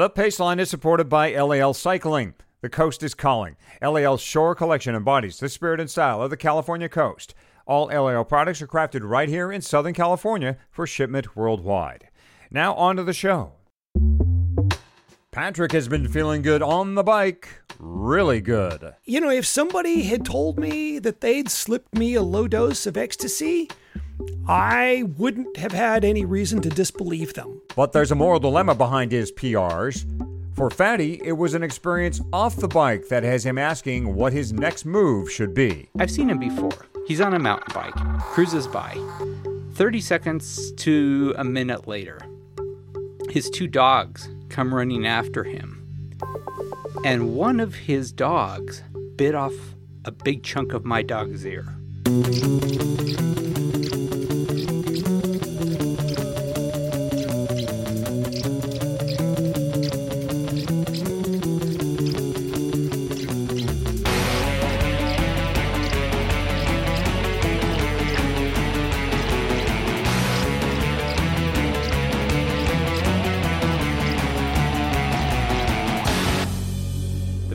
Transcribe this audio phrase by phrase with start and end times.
[0.00, 2.32] The Paceline is supported by LAL Cycling.
[2.62, 3.56] The coast is calling.
[3.82, 7.34] LAL's Shore Collection embodies the spirit and style of the California coast.
[7.66, 12.08] All LAL products are crafted right here in Southern California for shipment worldwide.
[12.50, 13.52] Now, on to the show.
[15.32, 17.60] Patrick has been feeling good on the bike.
[17.78, 18.94] Really good.
[19.04, 22.96] You know, if somebody had told me that they'd slipped me a low dose of
[22.96, 23.68] ecstasy,
[24.48, 27.62] I wouldn't have had any reason to disbelieve them.
[27.76, 30.04] But there's a moral dilemma behind his PRs.
[30.54, 34.52] For Fatty, it was an experience off the bike that has him asking what his
[34.52, 35.88] next move should be.
[35.98, 36.86] I've seen him before.
[37.06, 38.96] He's on a mountain bike, cruises by.
[39.74, 42.20] 30 seconds to a minute later,
[43.30, 45.76] his two dogs come running after him.
[47.04, 48.82] And one of his dogs
[49.16, 49.54] bit off
[50.04, 51.74] a big chunk of my dog's ear.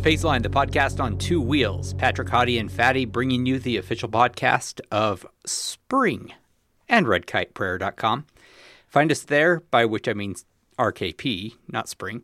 [0.06, 1.95] Paceline, the podcast on two wheels.
[1.95, 6.31] Patrick Hottie and Fatty bringing you the official podcast of spring
[6.88, 8.28] and redkiteprayer.com.
[8.88, 10.36] Find us there, by which I mean
[10.78, 12.22] RKP, not spring.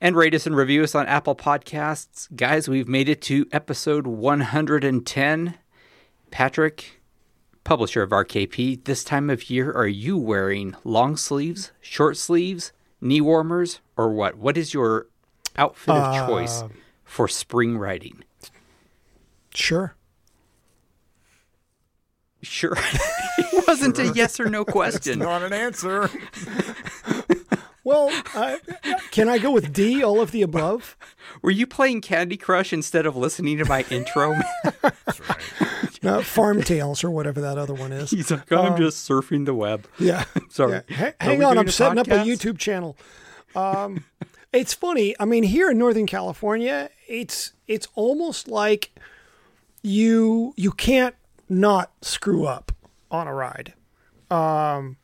[0.00, 2.28] And rate us and review us on Apple Podcasts.
[2.36, 5.54] Guys, we've made it to episode 110.
[6.30, 7.00] Patrick,
[7.64, 13.20] publisher of RKP, this time of year, are you wearing long sleeves, short sleeves, knee
[13.20, 14.36] warmers, or what?
[14.36, 15.08] What is your
[15.56, 16.62] outfit of uh, choice
[17.08, 18.22] for spring riding?
[19.54, 19.96] Sure.
[22.42, 22.74] Sure.
[23.38, 25.18] it wasn't a yes or no question.
[25.18, 26.08] Not an answer.
[27.82, 28.58] Well, uh,
[29.10, 30.94] can I go with D, all of the above?
[31.40, 34.34] Were you playing Candy Crush instead of listening to my intro?
[36.00, 38.12] Uh, Farm Tales or whatever that other one is.
[38.12, 39.88] He's like, I'm just surfing the web.
[39.98, 40.24] Yeah.
[40.48, 40.80] Sorry.
[40.88, 40.96] Yeah.
[40.96, 42.18] Ha- hang on, I'm setting up a?
[42.18, 42.96] YouTube channel.
[43.56, 44.04] Um,
[44.52, 45.16] it's funny.
[45.18, 48.92] I mean, here in Northern California, it's it's almost like
[49.82, 51.14] you you can't
[51.48, 52.72] not screw up
[53.10, 53.72] on a ride.
[54.30, 54.98] Um,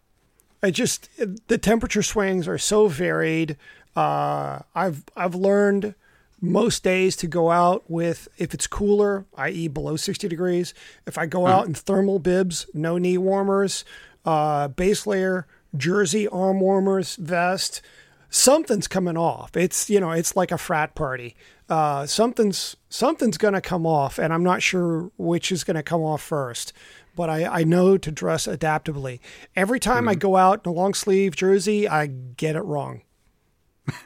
[0.63, 1.09] I just
[1.49, 3.57] the temperature swings are so varied.
[3.97, 5.95] Uh, I've I've learned
[6.41, 10.75] most days to go out with if it's cooler, i.e., below 60 degrees.
[11.07, 13.85] If I go out in thermal bibs, no knee warmers,
[14.27, 17.81] uh, base layer, jersey, arm warmers, vest,
[18.29, 19.57] something's coming off.
[19.57, 21.37] It's you know it's like a frat party.
[21.69, 26.23] Uh, something's something's gonna come off, and I'm not sure which is gonna come off
[26.23, 26.73] first.
[27.17, 29.21] But I, I know to dress adaptably.
[29.55, 33.03] Every time I go out in a long sleeve jersey, I get it wrong.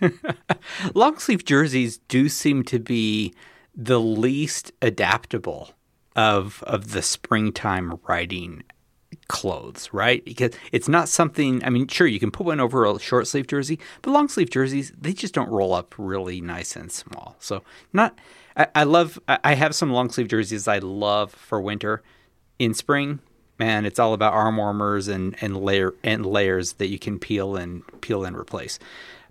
[0.94, 3.32] Long sleeve jerseys do seem to be
[3.74, 5.70] the least adaptable
[6.16, 8.64] of of the springtime riding
[9.28, 10.24] clothes, right?
[10.24, 11.62] Because it's not something.
[11.64, 14.50] I mean, sure, you can put one over a short sleeve jersey, but long sleeve
[14.50, 17.36] jerseys they just don't roll up really nice and small.
[17.38, 17.62] So
[17.92, 18.18] not.
[18.56, 19.18] I, I love.
[19.28, 22.02] I have some long sleeve jerseys I love for winter.
[22.58, 23.20] In spring,
[23.58, 27.56] man, it's all about arm warmers and and layer and layers that you can peel
[27.56, 28.78] and peel and replace.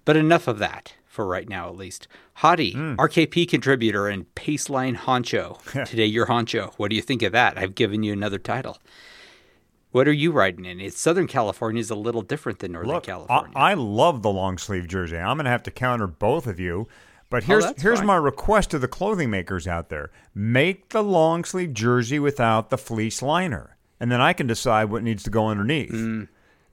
[0.06, 2.08] But enough of that for right now, at least.
[2.38, 2.94] Hottie, hmm.
[2.94, 5.60] RKP contributor and Paceline honcho.
[5.86, 6.74] Today, you're honcho.
[6.78, 7.58] What do you think of that?
[7.58, 8.78] I've given you another title.
[9.92, 10.80] What are you riding in?
[10.80, 13.52] It's Southern California is a little different than Northern Look, California.
[13.56, 15.18] I, I love the long sleeve jersey.
[15.18, 16.88] I'm going to have to counter both of you.
[17.30, 18.08] But here's Oh, here's fine.
[18.08, 22.78] my request to the clothing makers out there: make the long sleeve jersey without the
[22.78, 25.92] fleece liner, and then I can decide what needs to go underneath.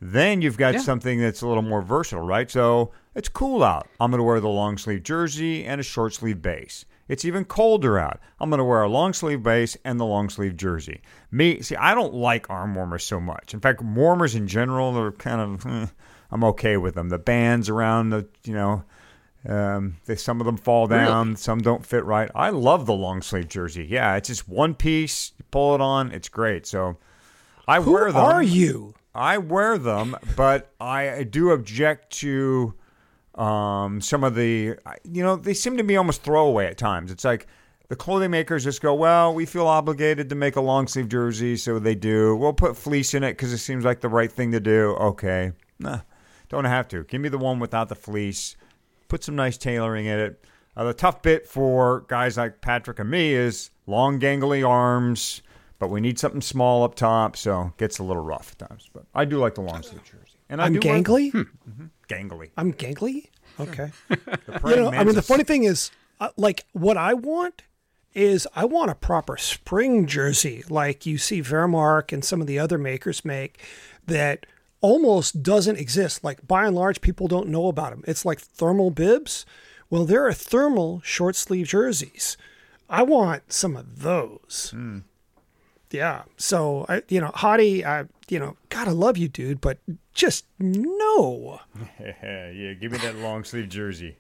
[0.01, 0.79] Then you've got Mm.
[0.79, 0.83] Yeah.
[0.83, 2.49] something that's a little more versatile, right?
[2.51, 3.89] So it's cool out.
[3.99, 6.85] I'm going to wear the long sleeve jersey and a short sleeve base.
[7.09, 8.21] It's even colder out.
[8.41, 11.03] I'm going to wear a long sleeve base and the long sleeve jersey.
[11.31, 13.53] Me, see, I don't like arm warmers so much.
[13.53, 15.87] In fact, warmers in general are kind of, eh,
[16.31, 17.11] I'm okay with them.
[17.11, 18.85] The bands around the, you know,
[19.47, 22.31] um, they, some of them fall down, some don't fit right.
[22.35, 23.87] I love the long sleeve jersey.
[23.89, 25.33] Yeah, it's just one piece.
[25.39, 26.67] You pull it on, it's great.
[26.67, 26.97] So
[27.69, 28.23] I Who wear them.
[28.23, 28.95] are you?
[29.15, 32.75] I wear them, but I do object to
[33.35, 37.11] um, some of the, you know, they seem to be almost throwaway at times.
[37.11, 37.47] It's like
[37.89, 41.57] the clothing makers just go, well, we feel obligated to make a long sleeve jersey,
[41.57, 42.35] so they do.
[42.37, 44.91] We'll put fleece in it because it seems like the right thing to do.
[45.01, 45.53] Okay.
[45.79, 46.01] Nah,
[46.49, 47.05] don't have to.
[47.05, 48.57] Give me the one without the fleece.
[49.09, 50.45] Put some nice tailoring in it.
[50.77, 55.43] Uh, the tough bit for guys like Patrick and me is long, gangly arms,
[55.79, 58.91] but we need something small up top, so it gets a little rough at times.
[58.93, 60.34] But I do like the long sleeve jersey.
[60.49, 61.31] And I I'm do wear- gangly.
[61.33, 61.39] Hmm.
[61.41, 61.85] Mm-hmm.
[62.09, 62.51] gangly.
[62.57, 63.27] I'm gangly.
[63.59, 63.91] Okay.
[64.67, 67.63] You know, I mean, the funny thing is, uh, like, what I want
[68.15, 72.59] is I want a proper spring jersey, like you see Vermarc and some of the
[72.59, 73.61] other makers make,
[74.07, 74.47] that
[74.81, 76.25] almost doesn't exist.
[76.25, 78.05] Like, by and large, people don't know about them.
[78.07, 79.45] It's like thermal bibs.
[79.91, 82.37] Well, there are thermal short sleeve jerseys.
[82.89, 84.71] I want some of those.
[84.75, 84.99] Hmm.
[85.95, 86.23] Yeah.
[86.37, 89.79] So, I, you know, Hottie, I, you know, God, I love you, dude, but
[90.13, 91.61] just no.
[92.01, 94.17] yeah, yeah, give me that long sleeve jersey.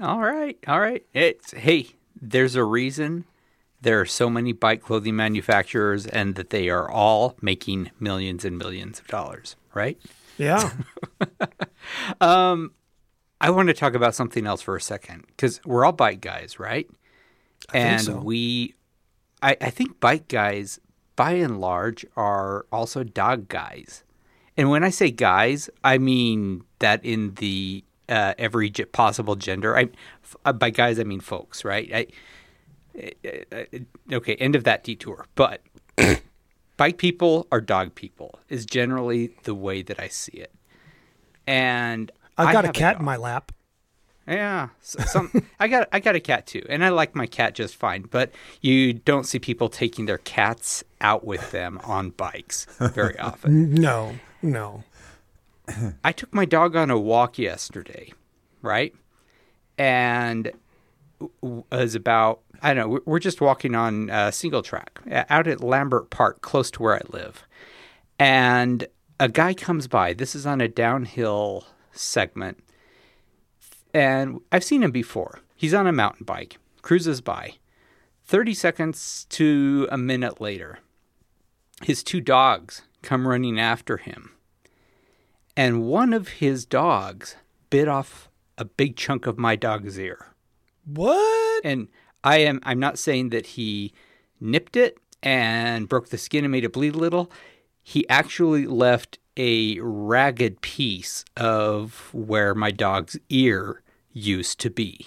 [0.00, 1.04] All right, all right.
[1.12, 1.88] It's hey,
[2.20, 3.24] there's a reason
[3.80, 8.56] there are so many bike clothing manufacturers, and that they are all making millions and
[8.58, 9.56] millions of dollars.
[9.74, 9.98] Right.
[10.38, 10.70] Yeah.
[12.20, 12.72] um,
[13.40, 16.58] I want to talk about something else for a second because we're all bike guys,
[16.58, 16.88] right?
[17.72, 18.18] I and so.
[18.18, 18.74] we,
[19.46, 20.80] I, I think bike guys,
[21.14, 24.02] by and large, are also dog guys.
[24.56, 29.76] And when I say guys, I mean that in the uh, every possible gender.
[29.76, 29.82] I,
[30.24, 31.88] f- uh, by guys, I mean folks, right?
[31.94, 32.06] I,
[33.52, 33.64] uh,
[34.12, 35.26] okay, end of that detour.
[35.36, 35.62] But
[36.76, 40.52] bike people are dog people is generally the way that I see it.
[41.46, 43.00] And I've got a cat dog.
[43.00, 43.52] in my lap.
[44.28, 45.30] Yeah, some
[45.60, 48.02] I got I got a cat too, and I like my cat just fine.
[48.10, 53.74] But you don't see people taking their cats out with them on bikes very often.
[53.74, 54.82] No, no.
[56.04, 58.12] I took my dog on a walk yesterday,
[58.62, 58.94] right?
[59.78, 60.52] And
[61.20, 63.00] w- w- it was about I don't know.
[63.04, 67.02] we're- just walking on uh, single track out at Lambert Park, close to where I
[67.10, 67.46] live,
[68.18, 68.86] and
[69.20, 70.12] a guy comes by.
[70.14, 72.62] This is on a downhill segment,
[73.96, 75.40] and I've seen him before.
[75.56, 77.54] He's on a mountain bike, cruises by.
[78.26, 80.80] Thirty seconds to a minute later,
[81.82, 84.32] his two dogs come running after him
[85.56, 87.36] and one of his dogs
[87.70, 88.28] bit off
[88.58, 90.34] a big chunk of my dog's ear.
[90.84, 91.64] What?
[91.64, 91.88] And
[92.22, 93.92] I am I'm not saying that he
[94.40, 97.30] nipped it and broke the skin and made it bleed a little.
[97.82, 103.82] He actually left a ragged piece of where my dog's ear
[104.16, 105.06] used to be.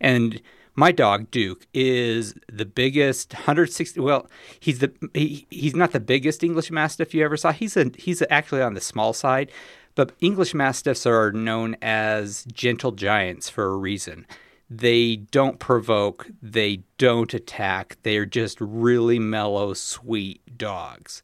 [0.00, 0.40] And
[0.74, 4.28] my dog Duke is the biggest 160 well
[4.60, 7.52] he's the he, he's not the biggest English mastiff you ever saw.
[7.52, 9.50] He's a he's actually on the small side
[9.94, 14.26] but English mastiffs are known as gentle giants for a reason.
[14.68, 21.22] They don't provoke they don't attack they're just really mellow sweet dogs.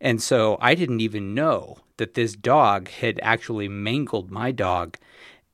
[0.00, 4.98] And so I didn't even know that this dog had actually mangled my dog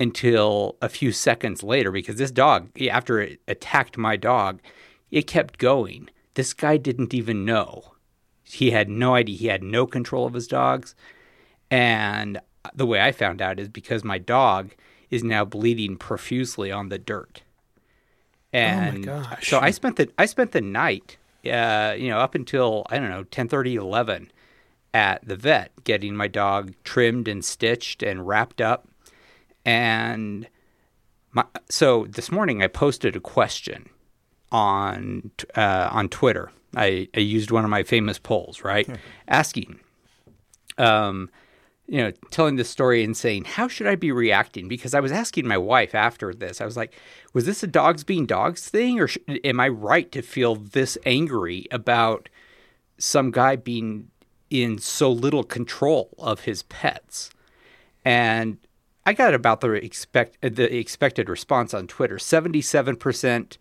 [0.01, 4.61] until a few seconds later because this dog, after it attacked my dog,
[5.11, 6.09] it kept going.
[6.35, 7.93] This guy didn't even know.
[8.43, 9.37] He had no idea.
[9.37, 10.95] He had no control of his dogs.
[11.71, 12.41] And
[12.75, 14.75] the way I found out is because my dog
[15.11, 17.43] is now bleeding profusely on the dirt.
[18.53, 19.49] And gosh.
[19.49, 21.17] so I spent the I spent the night,
[21.51, 24.31] uh, you know, up until I don't know, 10:30, 11
[24.95, 28.89] at the vet getting my dog trimmed and stitched and wrapped up.
[29.65, 30.49] And
[31.33, 33.89] my, so this morning I posted a question
[34.51, 36.51] on uh, on Twitter.
[36.77, 38.89] I, I used one of my famous polls, right?
[39.29, 39.79] Asking,
[40.79, 41.29] um,
[41.87, 44.69] you know, telling this story and saying, how should I be reacting?
[44.69, 46.95] Because I was asking my wife after this, I was like,
[47.35, 50.97] was this a dogs being dogs thing, or sh- am I right to feel this
[51.05, 52.31] angry about
[52.97, 54.09] some guy being
[54.49, 57.31] in so little control of his pets?
[58.05, 58.57] And
[59.05, 62.19] I got about the expect the expected response on Twitter.
[62.19, 63.59] Seventy-seven percent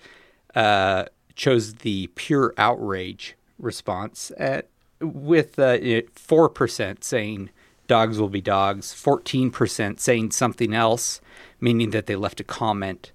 [0.54, 1.06] uh,
[1.36, 4.68] chose the pure outrage response, at,
[5.00, 7.50] with uh, four percent saying
[7.88, 11.22] dogs will be dogs, fourteen percent saying something else,
[11.60, 13.12] meaning that they left a comment,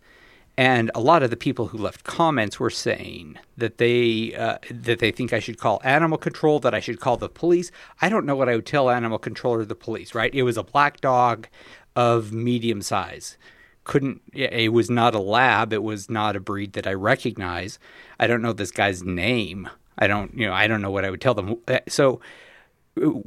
[0.56, 4.99] and a lot of the people who left comments were saying that they uh, that
[4.99, 7.71] they think I should call animal control, that I should call the police.
[8.02, 10.12] I don't know what I would tell animal control or the police.
[10.12, 10.35] Right?
[10.35, 11.47] It was a black dog
[11.96, 13.36] of medium size.
[13.84, 15.72] Couldn't it was not a lab.
[15.72, 17.78] It was not a breed that I recognize.
[18.20, 19.68] I don't know this guy's name.
[19.98, 21.56] I don't you know I don't know what I would tell them.
[21.66, 22.20] Uh, so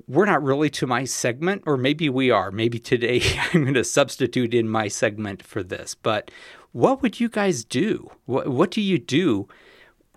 [0.08, 2.52] we're not really to my segment, or maybe we are.
[2.52, 3.22] Maybe today
[3.54, 5.96] I'm going to substitute in my segment for this.
[5.96, 6.32] But
[6.72, 8.12] what would you guys do?
[8.26, 9.48] What, what do you do?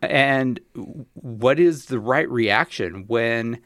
[0.00, 0.61] And
[1.14, 3.61] what is the right reaction when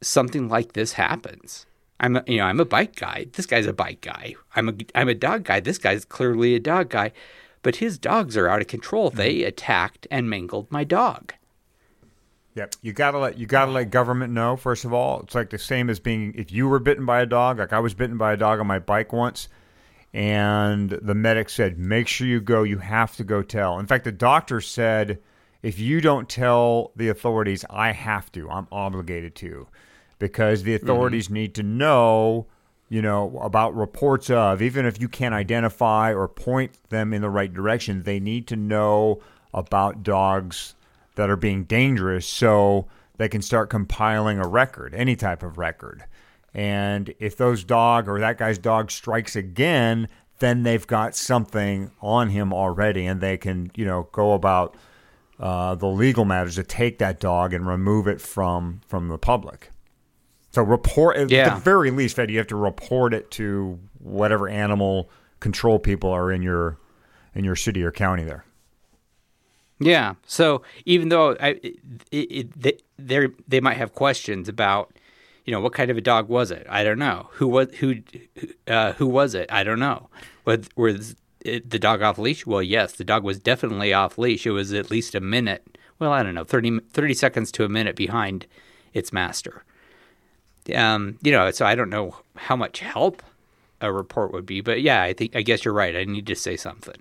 [0.00, 1.66] something like this happens?
[2.00, 3.26] I'm a, you know I'm a bike guy.
[3.32, 4.34] This guy's a bike guy.
[4.54, 5.60] I'm a I'm a dog guy.
[5.60, 7.12] This guy's clearly a dog guy,
[7.62, 9.10] but his dogs are out of control.
[9.10, 9.48] They mm-hmm.
[9.48, 11.34] attacked and mangled my dog.
[12.54, 14.56] Yep, you gotta let you gotta let government know.
[14.56, 17.26] First of all, it's like the same as being if you were bitten by a
[17.26, 17.58] dog.
[17.58, 19.48] Like I was bitten by a dog on my bike once,
[20.14, 22.62] And the medic said, make sure you go.
[22.62, 23.78] You have to go tell.
[23.78, 25.20] In fact, the doctor said,
[25.62, 28.48] if you don't tell the authorities, I have to.
[28.50, 29.68] I'm obligated to
[30.18, 31.34] because the authorities mm-hmm.
[31.34, 32.46] need to know,
[32.88, 37.30] you know, about reports of, even if you can't identify or point them in the
[37.30, 39.20] right direction, they need to know
[39.54, 40.74] about dogs
[41.14, 46.04] that are being dangerous so they can start compiling a record, any type of record.
[46.54, 50.08] And if those dog or that guy's dog strikes again,
[50.38, 54.76] then they've got something on him already, and they can, you know, go about
[55.38, 59.70] uh, the legal matters to take that dog and remove it from from the public.
[60.50, 61.46] So report yeah.
[61.46, 66.10] at the very least, Fed, you have to report it to whatever animal control people
[66.10, 66.78] are in your
[67.34, 68.44] in your city or county there.
[69.78, 70.14] Yeah.
[70.26, 71.76] So even though I, it,
[72.10, 74.92] it, they they might have questions about,
[75.44, 76.66] you know, what kind of a dog was it?
[76.68, 77.28] I don't know.
[77.34, 77.96] Who was who
[78.66, 79.50] uh, who was it?
[79.52, 80.08] I don't know.
[80.44, 82.46] Was was it, the dog off leash?
[82.46, 84.46] Well, yes, the dog was definitely off leash.
[84.46, 85.78] It was at least a minute.
[85.98, 88.46] Well, I don't know, 30, 30 seconds to a minute behind
[88.94, 89.64] its master.
[90.74, 93.22] Um, you know, so I don't know how much help
[93.80, 95.94] a report would be, but yeah, I think I guess you're right.
[95.96, 96.96] I need to say something.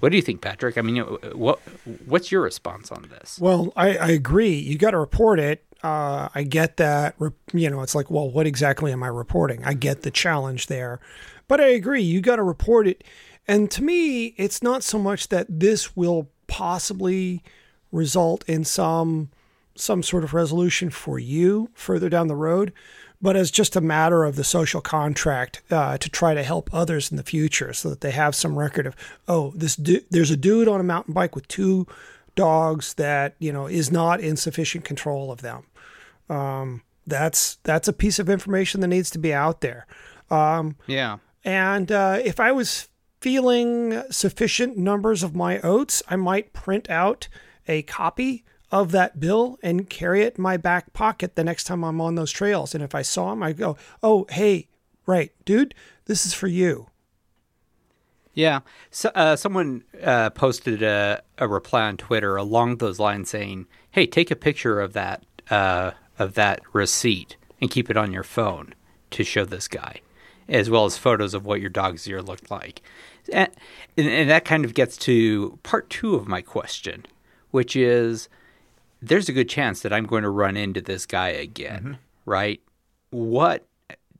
[0.00, 0.76] What do you think, Patrick?
[0.76, 1.02] I mean,
[1.34, 1.60] what
[2.06, 3.38] what's your response on this?
[3.38, 4.54] Well, I, I agree.
[4.54, 5.64] You got to report it.
[5.82, 7.14] Uh, I get that.
[7.52, 9.64] You know, it's like, well, what exactly am I reporting?
[9.64, 11.00] I get the challenge there,
[11.48, 12.02] but I agree.
[12.02, 13.04] You got to report it.
[13.46, 17.42] And to me, it's not so much that this will possibly
[17.92, 19.30] result in some
[19.74, 22.72] some sort of resolution for you further down the road,
[23.20, 27.10] but as just a matter of the social contract uh, to try to help others
[27.10, 28.94] in the future so that they have some record of
[29.28, 31.86] oh this du- there's a dude on a mountain bike with two
[32.34, 35.64] dogs that you know is not in sufficient control of them.
[36.28, 39.86] Um, that's that's a piece of information that needs to be out there.
[40.30, 41.18] Um, yeah.
[41.44, 42.88] and uh, if i was
[43.20, 47.28] feeling sufficient numbers of my oats i might print out
[47.68, 48.42] a copy
[48.74, 52.16] of that bill and carry it in my back pocket the next time I'm on
[52.16, 52.74] those trails.
[52.74, 54.66] And if I saw him, I go, "Oh, hey,
[55.06, 55.76] right, dude,
[56.06, 56.88] this is for you."
[58.34, 58.60] Yeah.
[58.90, 64.08] So, uh, someone uh, posted a, a, reply on Twitter along those lines saying, "Hey,
[64.08, 68.74] take a picture of that uh, of that receipt and keep it on your phone
[69.12, 70.00] to show this guy,
[70.48, 72.82] as well as photos of what your dog's ear looked like."
[73.32, 73.50] And,
[73.96, 77.06] and that kind of gets to part two of my question,
[77.52, 78.28] which is
[79.08, 82.30] there's a good chance that I'm going to run into this guy again, mm-hmm.
[82.30, 82.60] right?
[83.10, 83.66] What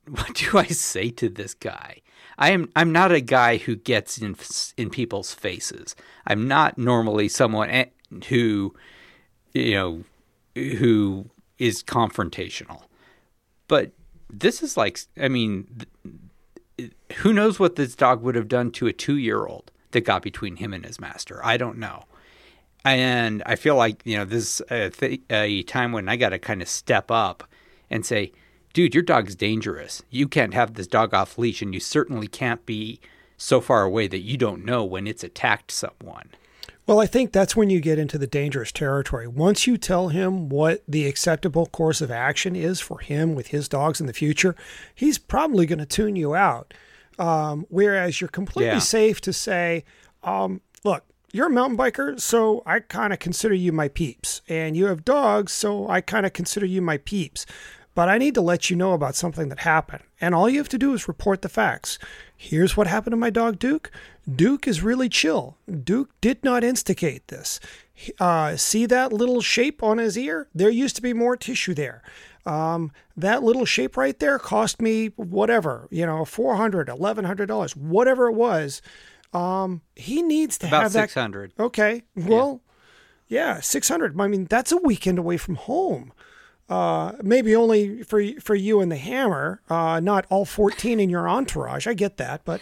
[0.07, 2.01] what do I say to this guy?
[2.37, 4.35] I am I'm not a guy who gets in
[4.77, 5.95] in people's faces.
[6.27, 7.85] I'm not normally someone
[8.27, 8.75] who
[9.53, 10.03] you know
[10.55, 12.83] who is confrontational.
[13.67, 13.91] But
[14.29, 15.67] this is like I mean
[17.17, 20.73] who knows what this dog would have done to a 2-year-old that got between him
[20.73, 21.39] and his master.
[21.43, 22.03] I don't know.
[22.85, 26.29] And I feel like, you know, this is a, th- a time when I got
[26.29, 27.43] to kind of step up
[27.89, 28.31] and say,
[28.73, 30.03] dude, your dog's dangerous.
[30.11, 32.99] You can't have this dog off leash, and you certainly can't be
[33.37, 36.29] so far away that you don't know when it's attacked someone.
[36.87, 39.27] Well, I think that's when you get into the dangerous territory.
[39.27, 43.67] Once you tell him what the acceptable course of action is for him with his
[43.67, 44.55] dogs in the future,
[44.93, 46.75] he's probably going to tune you out.
[47.17, 48.79] Um, whereas you're completely yeah.
[48.79, 49.83] safe to say,
[50.23, 50.61] um,
[51.35, 54.41] you're a mountain biker, so I kind of consider you my peeps.
[54.47, 57.45] And you have dogs, so I kind of consider you my peeps.
[57.93, 60.03] But I need to let you know about something that happened.
[60.21, 61.99] And all you have to do is report the facts.
[62.37, 63.91] Here's what happened to my dog, Duke.
[64.33, 65.57] Duke is really chill.
[65.83, 67.59] Duke did not instigate this.
[68.17, 70.47] Uh, see that little shape on his ear?
[70.55, 72.01] There used to be more tissue there.
[72.45, 78.33] Um, that little shape right there cost me whatever, you know, $400, $1,100, whatever it
[78.33, 78.81] was.
[79.35, 81.53] Um, he needs to About have 600.
[81.59, 82.03] Okay.
[82.15, 82.61] Well,
[83.27, 83.55] yeah.
[83.55, 84.19] yeah, 600.
[84.19, 86.13] I mean, that's a weekend away from home.
[86.69, 91.29] Uh, maybe only for for you and the hammer, uh, not all 14 in your
[91.29, 91.85] entourage.
[91.85, 92.59] I get that, but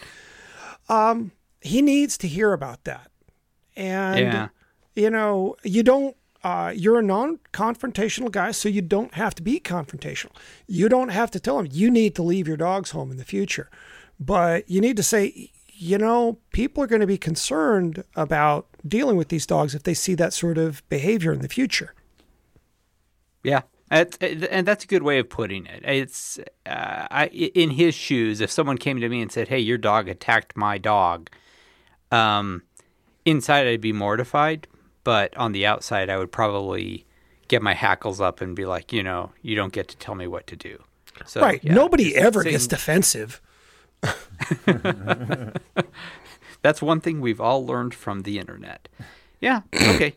[0.89, 3.09] um, he needs to hear about that.
[3.77, 4.47] And yeah.
[4.95, 9.59] you know, you don't uh, you're a non-confrontational guy, so you don't have to be
[9.61, 10.31] confrontational.
[10.67, 13.23] You don't have to tell him you need to leave your dogs home in the
[13.23, 13.69] future,
[14.19, 19.17] but you need to say, you know, people are going to be concerned about dealing
[19.17, 21.93] with these dogs if they see that sort of behavior in the future.
[23.43, 23.61] Yeah.
[23.91, 25.83] And that's a good way of putting it.
[25.85, 28.41] It's uh, I, in his shoes.
[28.41, 31.29] If someone came to me and said, "Hey, your dog attacked my dog,"
[32.11, 32.63] um,
[33.23, 34.67] inside I'd be mortified,
[35.03, 37.05] but on the outside, I would probably
[37.47, 40.25] get my hackles up and be like, you know, you don't get to tell me
[40.25, 40.81] what to do.
[41.25, 41.63] So, right.
[41.63, 43.41] Yeah, Nobody ever gets defensive.
[46.61, 48.87] That's one thing we've all learned from the internet.
[49.39, 49.61] Yeah.
[49.73, 50.13] Okay.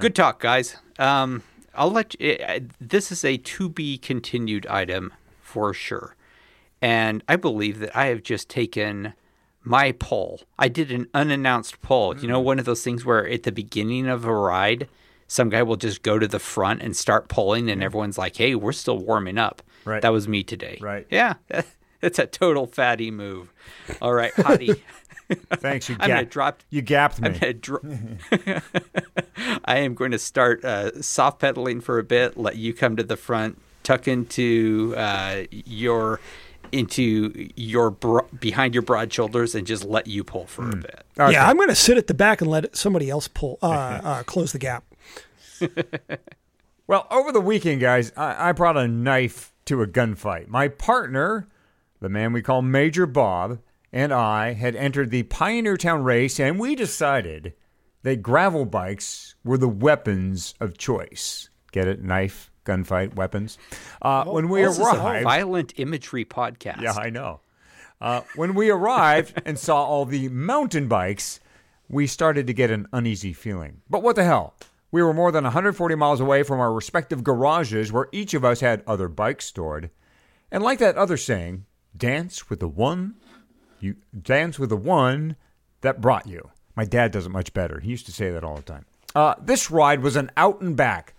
[0.00, 0.76] Good talk, guys.
[0.98, 1.42] Um,
[1.74, 6.16] I'll let you, uh, this is a to be continued item for sure.
[6.82, 9.14] And I believe that I have just taken
[9.62, 10.42] my poll.
[10.58, 12.16] I did an unannounced poll.
[12.16, 14.88] You know, one of those things where at the beginning of a ride,
[15.26, 18.54] some guy will just go to the front and start pulling, and everyone's like, hey,
[18.54, 19.62] we're still warming up.
[19.84, 20.02] Right.
[20.02, 20.78] That was me today.
[20.80, 21.06] Right.
[21.10, 21.34] Yeah.
[22.02, 23.52] It's a total fatty move.
[24.00, 24.80] All right, Hottie.
[25.54, 25.88] Thanks.
[25.88, 27.28] You, I'm gonna gap- drop- you gapped me.
[27.28, 28.62] I'm gonna
[29.64, 32.36] I am going to start uh, soft pedaling for a bit.
[32.36, 36.20] Let you come to the front, tuck into uh, your
[36.70, 41.02] into your bro- behind your broad shoulders, and just let you pull for a bit.
[41.18, 41.32] Okay.
[41.32, 43.66] Yeah, I'm going to sit at the back and let somebody else pull, uh,
[44.04, 44.84] uh, close the gap.
[46.86, 50.48] Well, over the weekend, guys, I, I brought a knife to a gunfight.
[50.48, 51.46] My partner,
[52.00, 53.58] the man we call Major Bob,
[53.92, 57.54] and I had entered the Pioneer Town race, and we decided
[58.02, 61.50] that gravel bikes were the weapons of choice.
[61.72, 62.02] Get it?
[62.02, 63.58] Knife, gunfight, weapons.
[64.00, 66.80] Uh, when we this is a arrived, Violent imagery podcast.
[66.80, 67.40] yeah, I know.
[68.00, 71.40] Uh, when we arrived and saw all the mountain bikes,
[71.88, 73.80] we started to get an uneasy feeling.
[73.90, 74.54] But what the hell?
[74.90, 78.60] We were more than 140 miles away from our respective garages where each of us
[78.60, 79.90] had other bikes stored.
[80.50, 83.14] And like that other saying, dance with the one
[83.80, 85.36] you dance with the one
[85.80, 86.50] that brought you.
[86.74, 87.80] My dad does it much better.
[87.80, 88.84] He used to say that all the time.
[89.14, 91.14] Uh, this ride was an out and back,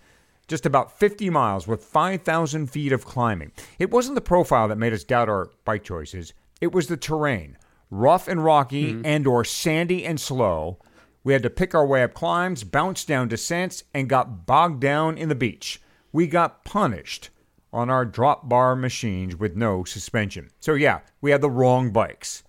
[0.48, 3.52] just about 50 miles with 5,000 feet of climbing.
[3.78, 6.34] It wasn't the profile that made us doubt our bike choices.
[6.62, 7.58] It was the terrain,
[7.90, 10.80] rough and rocky and or sandy and slow.
[11.24, 15.18] We had to pick our way up climbs, bounce down descents, and got bogged down
[15.18, 15.82] in the beach.
[16.12, 17.30] We got punished
[17.72, 20.50] on our drop bar machines with no suspension.
[20.60, 22.44] So yeah, we had the wrong bikes.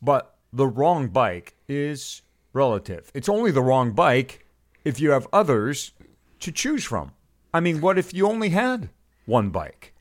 [0.00, 2.22] But the wrong bike is
[2.52, 3.10] relative.
[3.14, 4.46] It's only the wrong bike
[4.84, 5.92] if you have others
[6.40, 7.12] to choose from.
[7.52, 8.90] I mean, what if you only had
[9.24, 9.94] one bike?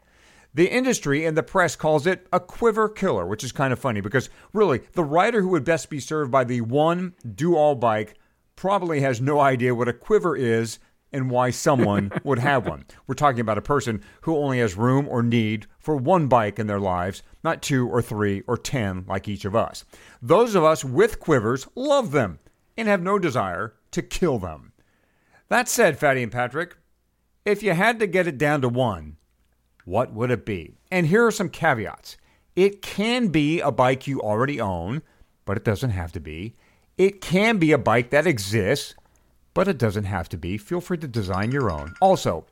[0.54, 4.00] The industry and the press calls it a quiver killer, which is kind of funny
[4.00, 8.16] because really, the rider who would best be served by the one do all bike
[8.56, 10.80] probably has no idea what a quiver is
[11.16, 12.86] and why someone would have one.
[13.08, 16.68] We're talking about a person who only has room or need for one bike in
[16.68, 19.86] their lives, not two or three or ten like each of us.
[20.22, 22.40] Those of us with quivers love them
[22.78, 24.74] and have no desire to kill them.
[25.48, 26.76] That said, Fatty and Patrick,
[27.46, 29.16] if you had to get it down to one,
[29.86, 30.76] what would it be?
[30.92, 32.18] And here are some caveats.
[32.56, 35.02] It can be a bike you already own,
[35.46, 36.56] but it doesn't have to be.
[36.98, 38.96] It can be a bike that exists,
[39.56, 40.60] but it doesn't have to be.
[40.60, 41.96] Feel free to design your own.
[42.00, 42.46] Also,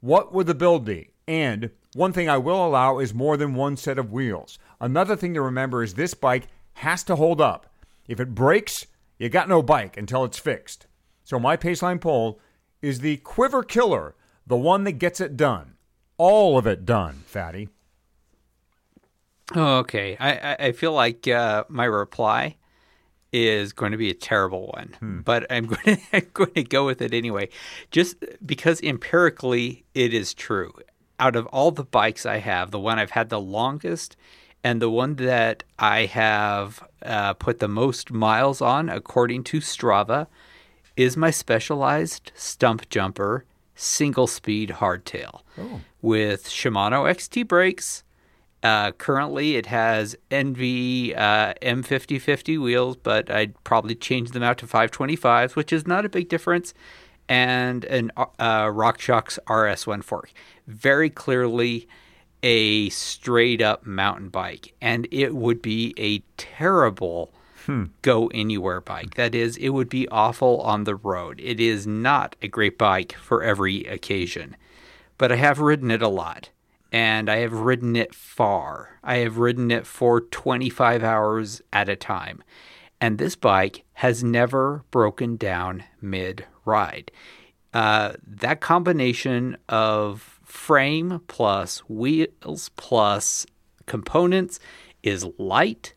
[0.00, 1.10] what would the build be?
[1.26, 4.58] And one thing I will allow is more than one set of wheels.
[4.80, 7.66] Another thing to remember is this bike has to hold up.
[8.06, 8.86] If it breaks,
[9.18, 10.86] you got no bike until it's fixed.
[11.24, 12.38] So my Paceline poll
[12.82, 14.14] is the Quiver Killer,
[14.46, 15.74] the one that gets it done.
[16.18, 17.68] All of it done, Fatty.
[19.56, 20.16] Okay.
[20.18, 22.56] I, I, I feel like uh, my reply
[23.32, 26.84] is going to be a terrible one, but I'm going, to, I'm going to go
[26.84, 27.48] with it anyway,
[27.90, 30.72] just because empirically it is true.
[31.18, 34.16] Out of all the bikes I have, the one I've had the longest
[34.64, 40.26] and the one that I have uh, put the most miles on, according to Strava,
[40.96, 45.40] is my specialized stump jumper single speed hardtail
[46.00, 48.04] with Shimano XT brakes.
[48.62, 54.66] Uh, currently, it has ENVE uh, M5050 wheels, but I'd probably change them out to
[54.66, 56.72] 525s, which is not a big difference,
[57.28, 60.32] and an uh, RockShox RS1 fork.
[60.68, 61.88] Very clearly
[62.44, 67.32] a straight up mountain bike, and it would be a terrible
[68.02, 69.14] go anywhere bike.
[69.14, 71.40] That is, it would be awful on the road.
[71.42, 74.56] It is not a great bike for every occasion,
[75.18, 76.50] but I have ridden it a lot
[76.92, 78.98] and I have ridden it far.
[79.02, 82.44] I have ridden it for 25 hours at a time.
[83.00, 87.10] And this bike has never broken down mid ride.
[87.72, 93.46] Uh, that combination of frame plus wheels plus
[93.86, 94.60] components
[95.02, 95.94] is light.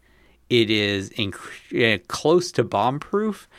[0.49, 3.49] It is uh, close to bomb proof,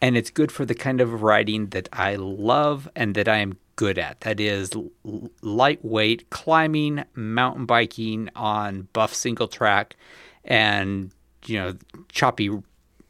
[0.00, 3.58] and it's good for the kind of riding that I love and that I am
[3.76, 4.20] good at.
[4.22, 9.96] That is l- lightweight climbing, mountain biking on buff single track,
[10.44, 11.12] and
[11.46, 11.74] you know
[12.10, 12.50] choppy,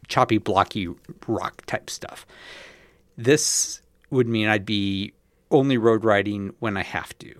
[0.08, 0.88] choppy, blocky
[1.26, 2.26] rock type stuff.
[3.16, 5.12] This would mean I'd be
[5.50, 7.34] only road riding when I have to.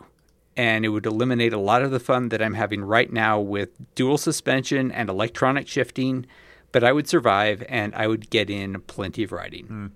[0.59, 3.69] and it would eliminate a lot of the fun that I'm having right now with
[3.95, 6.25] dual suspension and electronic shifting.
[6.73, 9.67] But I would survive and I would get in plenty of riding.
[9.67, 9.87] Hmm.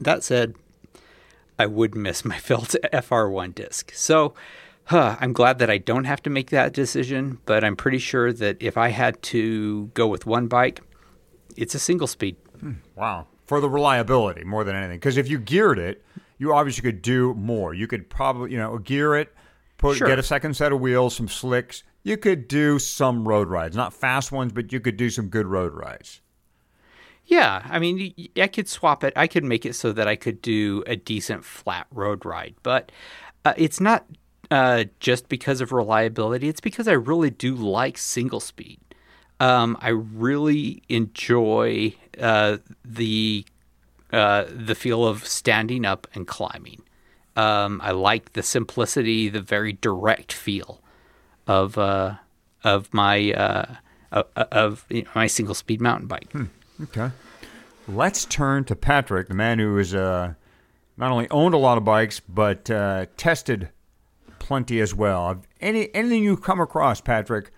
[0.00, 0.54] That said,
[1.58, 3.92] I would miss my Felt FR1 disc.
[3.94, 4.34] So
[4.84, 8.32] huh, I'm glad that I don't have to make that decision, but I'm pretty sure
[8.32, 10.80] that if I had to go with one bike,
[11.56, 12.36] it's a single speed.
[12.60, 13.26] Hmm, wow.
[13.46, 14.98] For the reliability more than anything.
[14.98, 16.04] Because if you geared it,
[16.38, 17.72] you obviously could do more.
[17.74, 19.32] You could probably, you know, gear it,
[19.78, 20.06] put Sure.
[20.08, 21.82] get a second set of wheels, some slicks.
[22.02, 23.74] You could do some road rides.
[23.76, 26.20] Not fast ones, but you could do some good road rides.
[27.26, 29.12] Yeah, I mean, I could swap it.
[29.16, 32.92] I could make it so that I could do a decent flat road ride, but
[33.44, 34.06] uh, it's not
[34.50, 36.48] uh, just because of reliability.
[36.48, 38.78] It's because I really do like single speed.
[39.40, 43.44] Um, I really enjoy uh, the
[44.12, 46.82] uh, the feel of standing up and climbing.
[47.34, 50.80] Um, I like the simplicity, the very direct feel
[51.46, 52.14] of uh,
[52.62, 53.74] of my uh,
[54.12, 56.32] of, you know, my single speed mountain bike.
[56.82, 57.10] Okay.
[57.88, 60.34] Let's turn to Patrick, the man who has uh,
[60.96, 63.70] not only owned a lot of bikes, but uh, tested
[64.38, 65.42] plenty as well.
[65.60, 67.50] Any anything you come across, Patrick,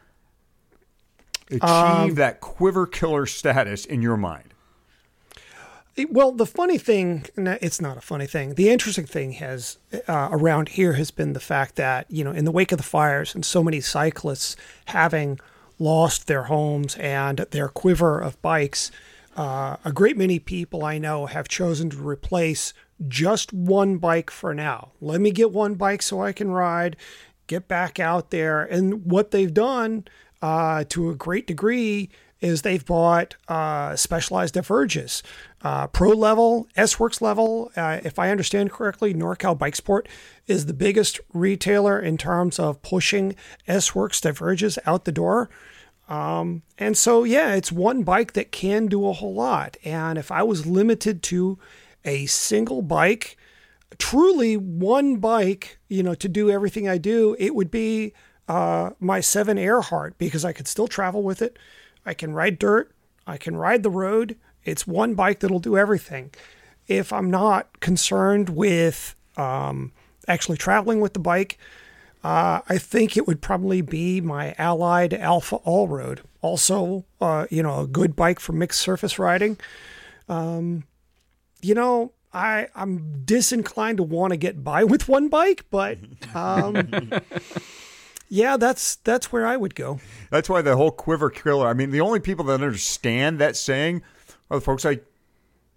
[1.48, 4.54] achieve Um, that quiver killer status in your mind?
[5.96, 8.54] It- well, the funny thing, it's not a funny thing.
[8.54, 12.44] The interesting thing has uh, around here has been the fact that you know, in
[12.44, 15.40] the wake of the fires, and so many cyclists having
[15.78, 18.90] lost their homes and their quiver of bikes,
[19.36, 22.74] uh, a great many people I know have chosen to replace
[23.06, 24.90] just one bike for now.
[25.00, 26.96] Let me get one bike so I can ride,
[27.46, 30.06] get back out there, and what they've done
[30.42, 35.22] uh, to a great degree is they've bought uh, specialized diverges,
[35.62, 37.70] uh, pro level, S Works level.
[37.76, 40.08] Uh, if I understand correctly, NorCal Bike Sport
[40.46, 43.34] is the biggest retailer in terms of pushing
[43.66, 45.50] S Works diverges out the door.
[46.08, 49.76] Um, and so, yeah, it's one bike that can do a whole lot.
[49.84, 51.58] And if I was limited to
[52.04, 53.36] a single bike,
[53.98, 58.14] truly one bike, you know, to do everything I do, it would be
[58.48, 61.58] uh, my seven Earhart because I could still travel with it.
[62.08, 62.90] I can ride dirt.
[63.26, 64.36] I can ride the road.
[64.64, 66.30] It's one bike that'll do everything.
[66.86, 69.92] If I'm not concerned with um,
[70.26, 71.58] actually traveling with the bike,
[72.24, 76.22] uh, I think it would probably be my Allied Alpha All Road.
[76.40, 79.58] Also, uh, you know, a good bike for mixed surface riding.
[80.30, 80.84] Um,
[81.60, 85.98] you know, I I'm disinclined to want to get by with one bike, but
[86.34, 86.74] um,
[88.28, 90.00] yeah, that's that's where I would go.
[90.30, 91.66] That's why the whole quiver killer.
[91.66, 94.02] I mean, the only people that understand that saying
[94.50, 95.04] are the folks like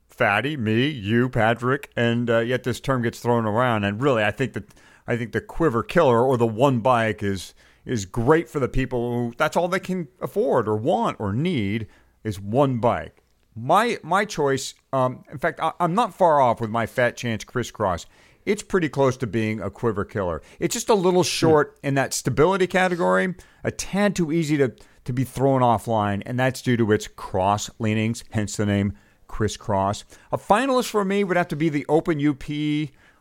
[0.10, 3.86] Fatty, me, you, Patrick, and uh, yet this term gets thrown around.
[3.86, 4.66] And really, I think that
[5.08, 7.54] I think the quiver killer or the one bike is
[7.86, 11.88] is great for the people who that's all they can afford or want or need
[12.24, 13.24] is one bike.
[13.56, 14.76] My my choice.
[14.94, 18.06] Um, in fact, I, I'm not far off with my Fat Chance Crisscross.
[18.45, 20.41] It's pretty close to being a quiver killer.
[20.60, 21.27] It's just a little hmm.
[21.27, 24.73] short in that stability category, a tad too easy to
[25.04, 28.93] to be thrown offline, and that's due to its cross leanings, hence the name
[29.27, 30.04] crisscross.
[30.32, 32.43] A finalist for me would have to be the Open UP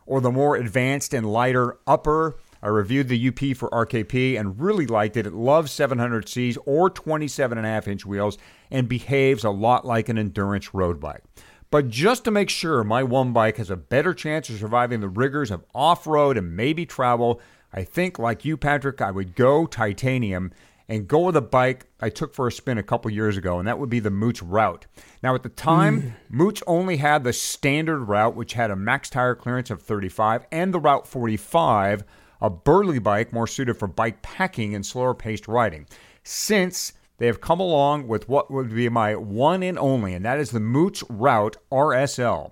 [0.05, 2.37] or the more advanced and lighter upper.
[2.61, 5.25] I reviewed the UP for RKP and really liked it.
[5.25, 8.37] It loves 700Cs or 27.5 inch wheels
[8.69, 11.23] and behaves a lot like an endurance road bike.
[11.71, 15.07] But just to make sure my one bike has a better chance of surviving the
[15.07, 17.41] rigors of off road and maybe travel,
[17.73, 20.51] I think, like you, Patrick, I would go titanium
[20.89, 23.67] and go with a bike I took for a spin a couple years ago, and
[23.69, 24.85] that would be the Moots Routt.
[25.23, 26.13] Now, at the time, mm.
[26.29, 30.73] Mooch only had the standard Routt, which had a max tire clearance of 35, and
[30.73, 32.03] the Routt 45,
[32.41, 35.87] a burly bike more suited for bike packing and slower paced riding.
[36.23, 40.39] Since they have come along with what would be my one and only, and that
[40.39, 42.49] is the Moots Routt RSL.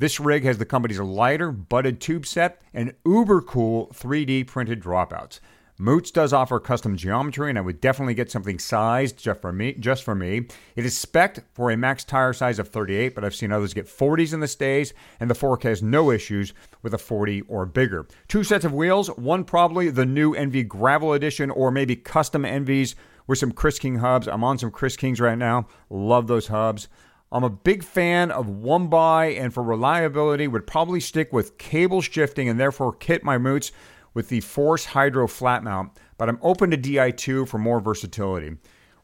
[0.00, 5.38] This rig has the company's lighter, butted tube set and uber cool 3D printed dropouts.
[5.78, 9.74] Moots does offer custom geometry, and I would definitely get something sized just for me.
[9.74, 13.36] Just for me, it is spec'd for a max tire size of 38, but I've
[13.36, 16.52] seen others get 40s in the stays, and the fork has no issues
[16.82, 18.08] with a 40 or bigger.
[18.26, 22.96] Two sets of wheels, one probably the new ENVE Gravel Edition, or maybe custom ENVEs
[23.28, 24.26] with some Chris King hubs.
[24.26, 25.68] I'm on some Chris Kings right now.
[25.88, 26.88] Love those hubs.
[27.30, 32.00] I'm a big fan of one by, and for reliability, would probably stick with cable
[32.00, 33.70] shifting and therefore kit my Moots
[34.14, 38.56] with the Force Hydro flat mount, but I'm open to Di2 for more versatility.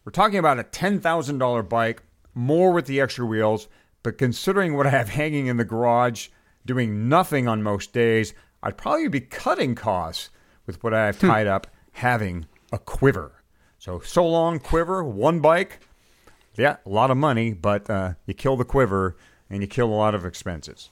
[0.05, 2.03] We're talking about a $10,000 bike,
[2.35, 3.69] more with the extra wheels,
[4.03, 6.29] but considering what I have hanging in the garage,
[6.65, 8.33] doing nothing on most days,
[8.63, 10.31] I'd probably be cutting costs
[10.67, 11.29] with what I have hmm.
[11.29, 13.34] tied up having a quiver.
[13.85, 15.81] So, so long quiver, one bike.
[16.57, 19.15] Yeah, a lot of money, but uh, you kill the quiver
[19.51, 20.89] and you kill a lot of expenses.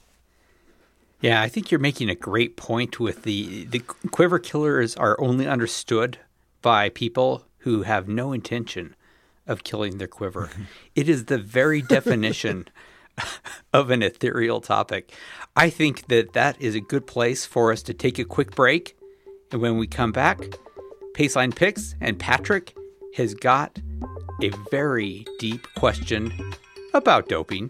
[1.19, 5.47] Yeah, I think you're making a great point with the the quiver killers are only
[5.47, 6.19] understood
[6.61, 8.93] by people who have no intention
[9.47, 10.51] of killing their quiver.
[10.95, 12.67] it is the very definition
[13.73, 15.11] of an ethereal topic.
[15.55, 18.95] I think that that is a good place for us to take a quick break.
[19.51, 20.37] And when we come back,
[21.15, 22.75] Paceline Picks and Patrick
[23.15, 23.79] has got
[24.41, 26.33] a very deep question
[26.93, 27.69] about doping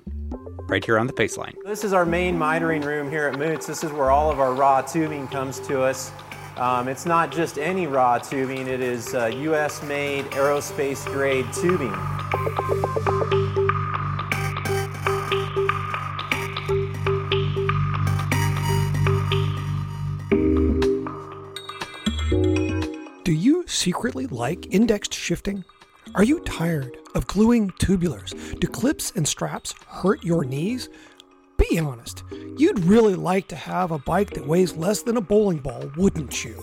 [0.68, 1.54] right here on the Paceline.
[1.66, 3.68] This is our main mitering room here at Moots.
[3.68, 6.12] This is where all of our raw tubing comes to us.
[6.58, 11.94] Um, it's not just any raw tubing, it is uh, US made aerospace grade tubing.
[23.24, 25.64] Do you secretly like indexed shifting?
[26.14, 28.60] Are you tired of gluing tubulars?
[28.60, 30.90] Do clips and straps hurt your knees?
[31.58, 32.26] Be honest,
[32.58, 36.44] you'd really like to have a bike that weighs less than a bowling ball, wouldn't
[36.44, 36.62] you?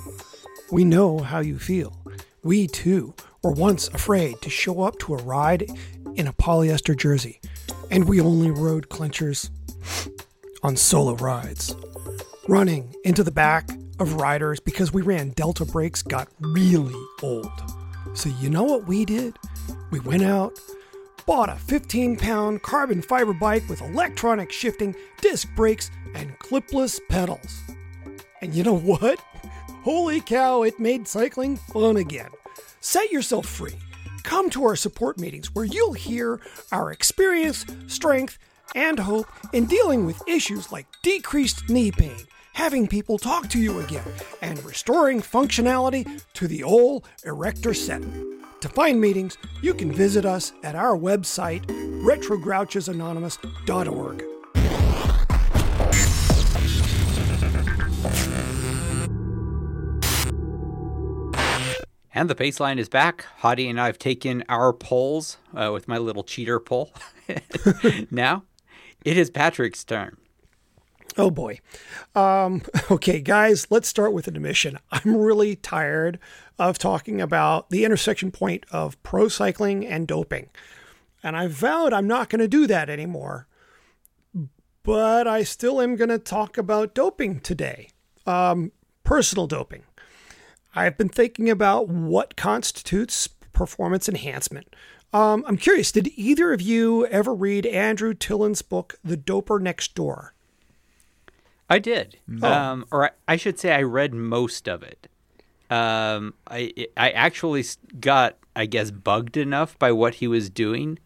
[0.71, 1.97] We know how you feel.
[2.43, 5.67] We too were once afraid to show up to a ride
[6.15, 7.41] in a polyester jersey,
[7.91, 9.49] and we only rode clinchers
[10.63, 11.75] on solo rides.
[12.49, 13.71] Running into the back
[14.01, 17.51] of riders because we ran Delta brakes got really old.
[18.15, 19.37] So, you know what we did?
[19.91, 20.59] We went out,
[21.27, 27.63] bought a 15 pound carbon fiber bike with electronic shifting, disc brakes, and clipless pedals.
[28.41, 29.21] And you know what?
[29.83, 32.31] Holy cow, it made cycling fun again.
[32.81, 33.77] Set yourself free.
[34.25, 36.41] Come to our support meetings where you'll hear
[36.73, 38.39] our experience, strength,
[38.75, 42.17] and hope in dealing with issues like decreased knee pain,
[42.53, 44.07] having people talk to you again,
[44.43, 48.03] and restoring functionality to the old erector set.
[48.61, 51.65] To find meetings, you can visit us at our website,
[52.03, 54.25] retrogrouchesanonymous.org.
[62.13, 63.25] And the Paceline is back.
[63.41, 66.93] Hottie and I have taken our polls uh, with my little cheater poll.
[68.11, 68.45] now,
[69.05, 70.19] it is Patrick's turn.
[71.21, 71.61] Oh boy.
[72.15, 74.79] Um, okay, guys, let's start with an admission.
[74.91, 76.19] I'm really tired
[76.59, 80.49] of talking about the intersection point of pro cycling and doping.
[81.23, 83.47] And I vowed I'm not going to do that anymore.
[84.83, 87.91] But I still am going to talk about doping today.
[88.27, 88.73] Um,
[89.05, 89.83] personal doping.
[90.75, 94.75] I've been thinking about what constitutes performance enhancement.
[95.13, 99.95] Um, I'm curious, did either of you ever read Andrew Tilin's book, The Doper Next
[99.95, 100.35] Door?
[101.71, 102.53] I did, oh.
[102.53, 105.07] um, or I, I, should say, I read most of it.
[105.71, 107.65] Um, I I actually
[108.01, 110.99] got, I guess, bugged enough by what he was doing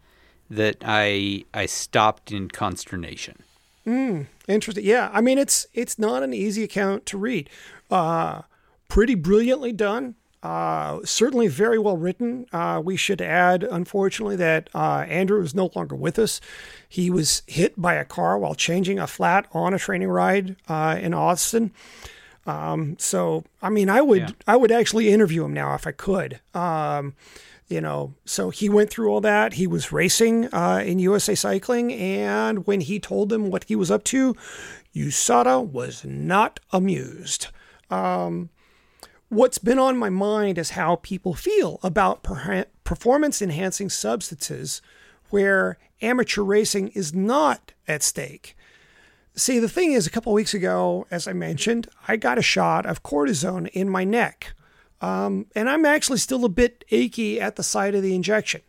[0.48, 3.42] that I I stopped in consternation.
[3.86, 4.84] Mm, interesting.
[4.84, 7.50] Yeah, I mean, it's it's not an easy account to read.
[7.90, 8.42] Uh,
[8.88, 10.14] pretty brilliantly done.
[10.44, 12.44] Uh, certainly very well written.
[12.52, 16.38] Uh, we should add, unfortunately, that uh, Andrew is no longer with us.
[16.86, 20.98] He was hit by a car while changing a flat on a training ride uh,
[21.00, 21.72] in Austin.
[22.46, 24.30] Um, so, I mean, I would, yeah.
[24.46, 26.40] I would actually interview him now if I could.
[26.52, 27.14] Um,
[27.66, 29.54] you know, so he went through all that.
[29.54, 33.90] He was racing uh, in USA Cycling, and when he told them what he was
[33.90, 34.36] up to,
[34.94, 37.46] USADA was not amused.
[37.90, 38.50] Um,
[39.34, 44.80] what's been on my mind is how people feel about per- performance enhancing substances
[45.30, 48.56] where amateur racing is not at stake.
[49.34, 52.86] See, the thing is, a couple weeks ago, as I mentioned, I got a shot
[52.86, 54.52] of cortisone in my neck.
[55.00, 58.60] Um, and I'm actually still a bit achy at the site of the injection.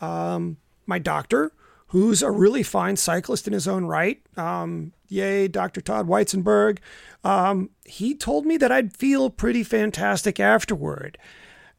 [0.00, 0.56] Um,
[0.86, 1.52] my doctor,
[1.88, 5.80] who's a really fine cyclist in his own right, um, yay, Dr.
[5.80, 6.78] Todd Weizenberg,
[7.22, 11.16] um, he told me that I'd feel pretty fantastic afterward.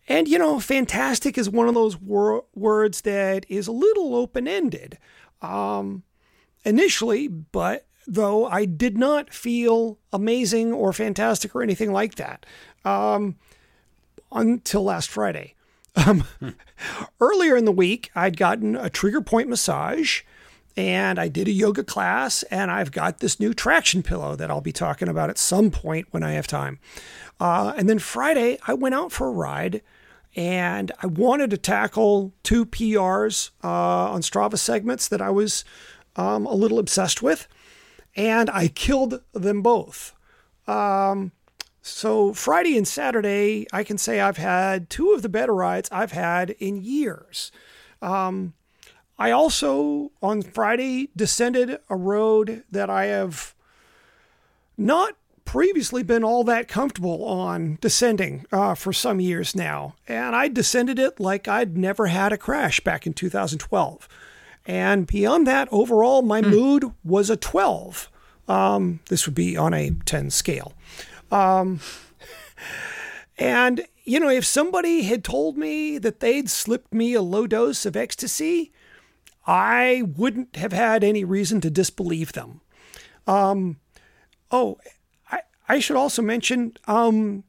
[0.08, 4.48] And, you know, fantastic is one of those wor- words that is a little open
[4.48, 4.98] ended
[5.42, 6.04] um,
[6.64, 12.46] initially, but though I did not feel amazing or fantastic or anything like that
[12.84, 13.36] um,
[14.32, 15.56] until last Friday.
[15.96, 16.50] Um, hmm.
[17.20, 20.22] Earlier in the week, I'd gotten a trigger point massage
[20.78, 24.62] and I did a yoga class, and I've got this new traction pillow that I'll
[24.62, 26.80] be talking about at some point when I have time.
[27.40, 29.82] Uh, and then Friday, I went out for a ride,
[30.36, 35.64] and I wanted to tackle two PRs uh, on Strava segments that I was
[36.16, 37.48] um, a little obsessed with,
[38.16, 40.14] and I killed them both.
[40.68, 41.32] Um,
[41.82, 46.14] So Friday and Saturday, I can say I've had two of the better rides I've
[46.14, 47.52] had in years.
[48.02, 48.54] Um,
[49.18, 53.56] I also on Friday descended a road that I have
[54.78, 60.48] not previously been all that comfortable on descending uh, for some years now, and I
[60.48, 64.08] descended it like I'd never had a crash back in 2012.
[64.68, 68.10] And beyond that, overall, my mood was a 12.
[68.48, 70.74] Um, this would be on a 10 scale.
[71.32, 71.80] Um,
[73.38, 77.86] and, you know, if somebody had told me that they'd slipped me a low dose
[77.86, 78.72] of ecstasy,
[79.48, 82.62] I wouldn't have had any reason to disbelieve them.
[83.28, 83.78] Um,
[84.52, 84.80] oh,
[85.32, 87.44] I, I should also mention um,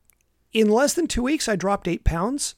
[0.53, 2.55] in less than two weeks, I dropped eight pounds.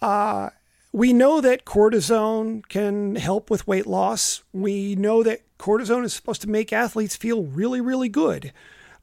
[0.00, 0.50] Uh,
[0.92, 4.42] we know that cortisone can help with weight loss.
[4.52, 8.52] We know that cortisone is supposed to make athletes feel really, really good.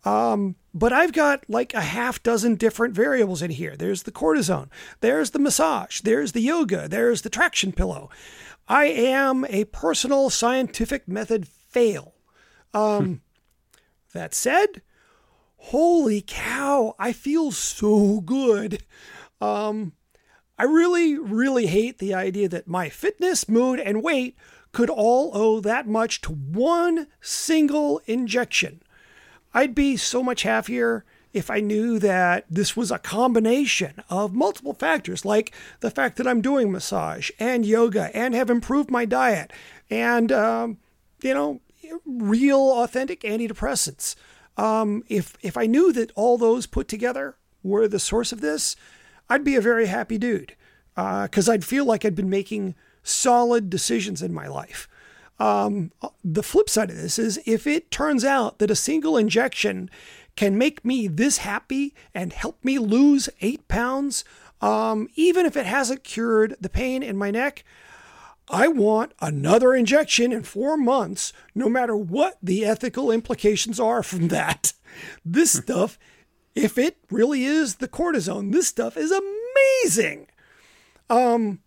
[0.05, 3.75] Um, but I've got like a half dozen different variables in here.
[3.75, 4.69] There's the cortisone,
[5.01, 8.09] there's the massage, there's the yoga, there's the traction pillow.
[8.69, 12.13] I am a personal scientific method fail.
[12.71, 13.21] Um,
[14.13, 14.83] that said,
[15.57, 18.83] holy cow, I feel so good.
[19.41, 19.93] Um,
[20.57, 24.37] I really, really hate the idea that my fitness, mood, and weight
[24.71, 28.83] could all owe that much to one single injection.
[29.51, 34.73] I'd be so much happier if I knew that this was a combination of multiple
[34.73, 39.51] factors, like the fact that I'm doing massage and yoga and have improved my diet
[39.89, 40.77] and, um,
[41.21, 41.61] you know,
[42.05, 44.15] real authentic antidepressants.
[44.57, 48.75] Um, if, if I knew that all those put together were the source of this,
[49.29, 50.55] I'd be a very happy dude
[50.95, 54.87] because uh, I'd feel like I'd been making solid decisions in my life.
[55.39, 55.91] Um,
[56.23, 59.89] the flip side of this is if it turns out that a single injection
[60.39, 64.23] can make me this happy and help me lose eight pounds,
[64.61, 67.65] um, even if it hasn't cured the pain in my neck,
[68.49, 74.29] I want another injection in four months, no matter what the ethical implications are from
[74.29, 74.71] that.
[75.25, 75.99] This stuff,
[76.55, 80.27] if it really is the cortisone, this stuff is amazing.
[81.09, 81.59] Um,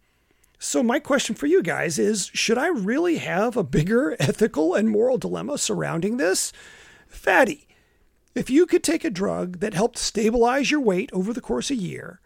[0.59, 4.89] so, my question for you guys is Should I really have a bigger ethical and
[4.89, 6.55] moral dilemma surrounding this?
[7.07, 7.69] Fatty,
[8.35, 11.79] if you could take a drug that helped stabilize your weight over the course of
[11.79, 12.21] a year,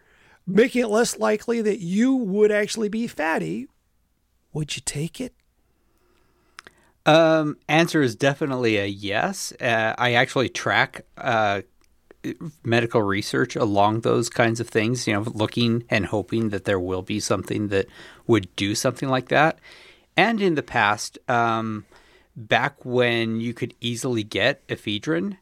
[0.45, 3.67] making it less likely that you would actually be fatty,
[4.53, 5.33] would you take it?
[7.05, 9.53] Um, answer is definitely a yes.
[9.61, 11.61] Uh, I actually track uh,
[12.63, 17.01] medical research along those kinds of things, you know, looking and hoping that there will
[17.01, 17.87] be something that
[18.25, 19.59] would do something like that.
[20.17, 21.85] And in the past, um,
[22.35, 25.37] back when you could easily get ephedrine,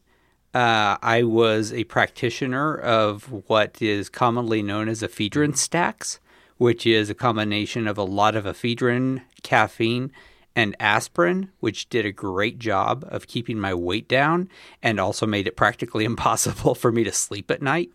[0.55, 6.21] uh, I was a practitioner of what is commonly known as ephedrine stacks,
[6.55, 10.13] which is a combination of a lot of ephedrine, caffeine,
[10.55, 14.47] and aspirin, which did a great job of keeping my weight down
[14.81, 17.89] and also made it practically impossible for me to sleep at night.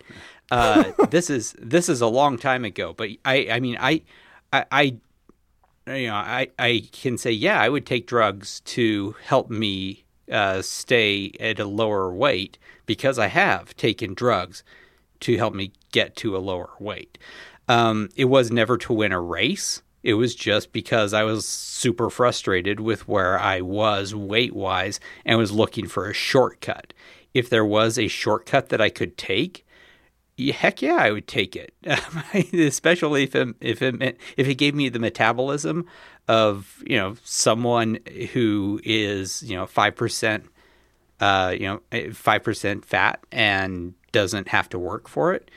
[0.50, 4.02] Uh, this is this is a long time ago, but I I mean I
[4.52, 4.82] I, I
[5.94, 10.62] you know I I can say yeah I would take drugs to help me uh,
[10.62, 14.62] stay at a lower weight because I have taken drugs
[15.20, 17.18] to help me get to a lower weight.
[17.68, 19.82] Um, it was never to win a race.
[20.02, 25.38] It was just because I was super frustrated with where I was weight wise and
[25.38, 26.94] was looking for a shortcut.
[27.34, 29.66] If there was a shortcut that I could take,
[30.50, 31.74] heck yeah, I would take it.
[32.54, 35.86] Especially if it, if it if it gave me the metabolism
[36.28, 37.98] of you know someone
[38.32, 40.46] who is you know five percent,
[41.20, 45.50] uh, you know five percent fat and doesn't have to work for it.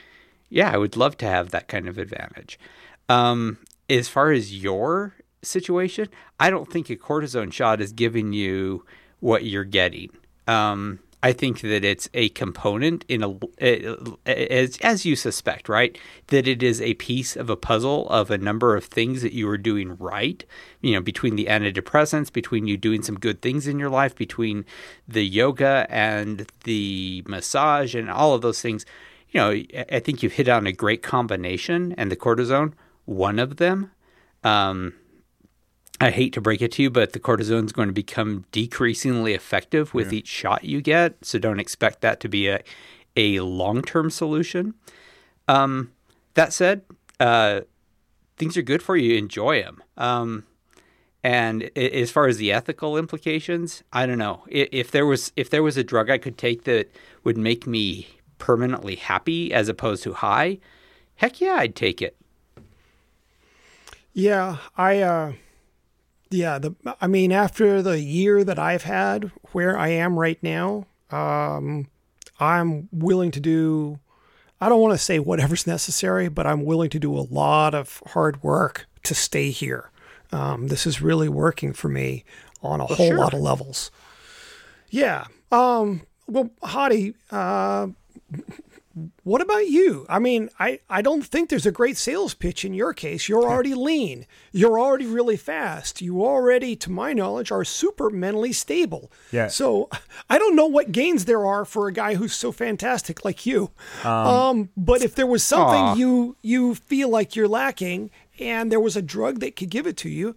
[0.50, 2.60] Yeah, I would love to have that kind of advantage.
[3.10, 3.58] Um,
[3.90, 8.86] as far as your situation, I don't think a cortisone shot is giving you
[9.20, 10.10] what you're getting.
[10.48, 13.34] Um, I think that it's a component in a
[14.26, 15.98] as as you suspect, right?
[16.28, 19.48] That it is a piece of a puzzle of a number of things that you
[19.48, 20.44] are doing right.
[20.82, 24.66] You know, between the antidepressants, between you doing some good things in your life, between
[25.08, 28.86] the yoga and the massage and all of those things.
[29.30, 32.74] You know, I think you've hit on a great combination, and the cortisone
[33.06, 33.92] one of them.
[34.44, 34.94] Um,
[36.04, 39.34] I hate to break it to you, but the cortisone is going to become decreasingly
[39.34, 40.20] effective with yeah.
[40.20, 41.24] each shot you get.
[41.24, 42.62] So don't expect that to be a
[43.16, 44.74] a long term solution.
[45.48, 45.92] Um,
[46.34, 46.82] that said,
[47.20, 47.62] uh,
[48.38, 49.16] things are good for you.
[49.18, 49.84] Enjoy them.
[49.98, 50.46] Um,
[51.24, 55.64] and as far as the ethical implications, I don't know if there was if there
[55.64, 56.94] was a drug I could take that
[57.24, 58.08] would make me
[58.40, 60.60] permanently happy as opposed to high,
[61.16, 62.18] heck yeah, I'd take it.
[64.12, 65.34] Yeah, I uh
[66.34, 70.88] yeah, the I mean after the year that I've had where I am right now,
[71.12, 71.88] um
[72.40, 74.00] I'm willing to do
[74.60, 78.02] I don't want to say whatever's necessary, but I'm willing to do a lot of
[78.08, 79.92] hard work to stay here.
[80.32, 82.24] Um, this is really working for me
[82.62, 83.18] on a whole sure.
[83.18, 83.92] lot of levels.
[84.90, 85.26] Yeah.
[85.52, 87.88] Um, well, Hottie, uh,
[89.24, 90.06] what about you?
[90.08, 93.28] I mean, I, I don't think there's a great sales pitch in your case.
[93.28, 94.28] You're already lean.
[94.52, 96.00] You're already really fast.
[96.00, 99.12] You already, to my knowledge, are super mentally stable.
[99.32, 99.48] Yeah.
[99.48, 99.90] So
[100.30, 103.72] I don't know what gains there are for a guy who's so fantastic like you.
[104.04, 105.96] Um, but if there was something Aw.
[105.96, 109.98] you you feel like you're lacking, and there was a drug that could give it
[109.98, 110.36] to you,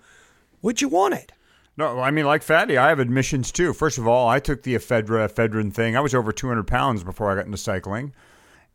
[0.62, 1.32] would you want it?
[1.76, 3.74] No, I mean, like Fatty, I have admissions too.
[3.74, 5.94] First of all, I took the ephedra, ephedrine thing.
[5.94, 8.14] I was over 200 pounds before I got into cycling.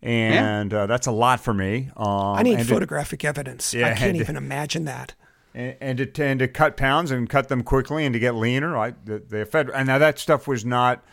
[0.03, 1.91] And uh, that's a lot for me.
[1.95, 3.73] Um, I need and to- photographic evidence.
[3.73, 5.13] Yeah, I can't and- even imagine that.
[5.53, 8.75] and, and to tend to cut pounds and cut them quickly and to get leaner.
[8.77, 11.03] I the, the and now that stuff was not.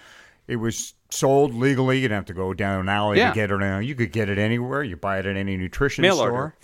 [0.46, 1.96] It was sold legally.
[1.98, 3.28] You didn't have to go down an alley Yeah.
[3.30, 3.58] to get it.
[3.58, 4.82] Now you could get it anywhere.
[4.82, 6.30] You buy it at any nutrition Mail store.
[6.32, 6.54] order.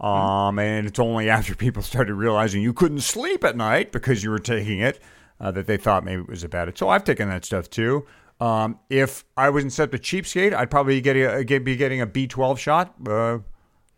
[0.00, 4.30] Um, and it's only after people started realizing you couldn't sleep at night because you
[4.30, 4.98] were taking it
[5.40, 6.78] uh, that they thought maybe it was about it.
[6.78, 8.06] So I've taken that stuff too.
[8.40, 12.00] Um, if I was instead of a cheapskate, I'd probably get a, get, be getting
[12.00, 13.38] a B12 shot uh,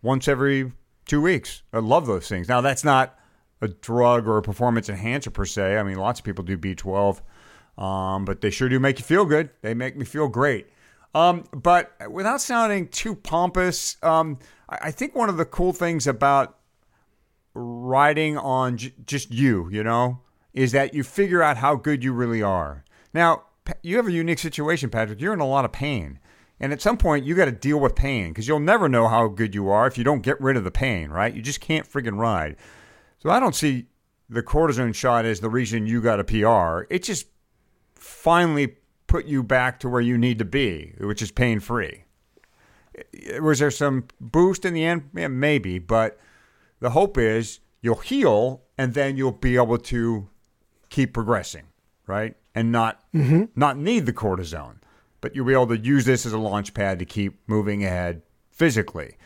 [0.02, 0.72] once every
[1.06, 1.62] two weeks.
[1.72, 2.48] I love those things.
[2.48, 3.18] Now that's not
[3.60, 5.78] a drug or a performance enhancer per se.
[5.78, 7.20] I mean, lots of people do B12,
[7.78, 9.50] um, but they sure do make you feel good.
[9.62, 10.68] They make me feel great.
[11.14, 16.06] Um, but without sounding too pompous, um, I, I think one of the cool things
[16.06, 16.58] about
[17.54, 20.20] riding on j- just you, you know,
[20.52, 22.84] is that you figure out how good you really are.
[23.12, 23.44] Now,
[23.82, 25.20] you have a unique situation, Patrick.
[25.20, 26.18] You're in a lot of pain.
[26.60, 29.28] And at some point, you got to deal with pain because you'll never know how
[29.28, 31.34] good you are if you don't get rid of the pain, right?
[31.34, 32.56] You just can't friggin' ride.
[33.18, 33.86] So I don't see
[34.28, 36.86] the cortisone shot as the reason you got a PR.
[36.94, 37.26] It just
[37.94, 42.04] finally put you back to where you need to be, which is pain free.
[43.40, 45.10] Was there some boost in the end?
[45.14, 46.18] Yeah, maybe, but
[46.80, 50.28] the hope is you'll heal and then you'll be able to
[50.88, 51.64] keep progressing,
[52.06, 52.36] right?
[52.54, 54.76] And not not need the cortisone,
[55.20, 58.22] but you'll be able to use this as a launch pad to keep moving ahead
[58.50, 59.16] physically,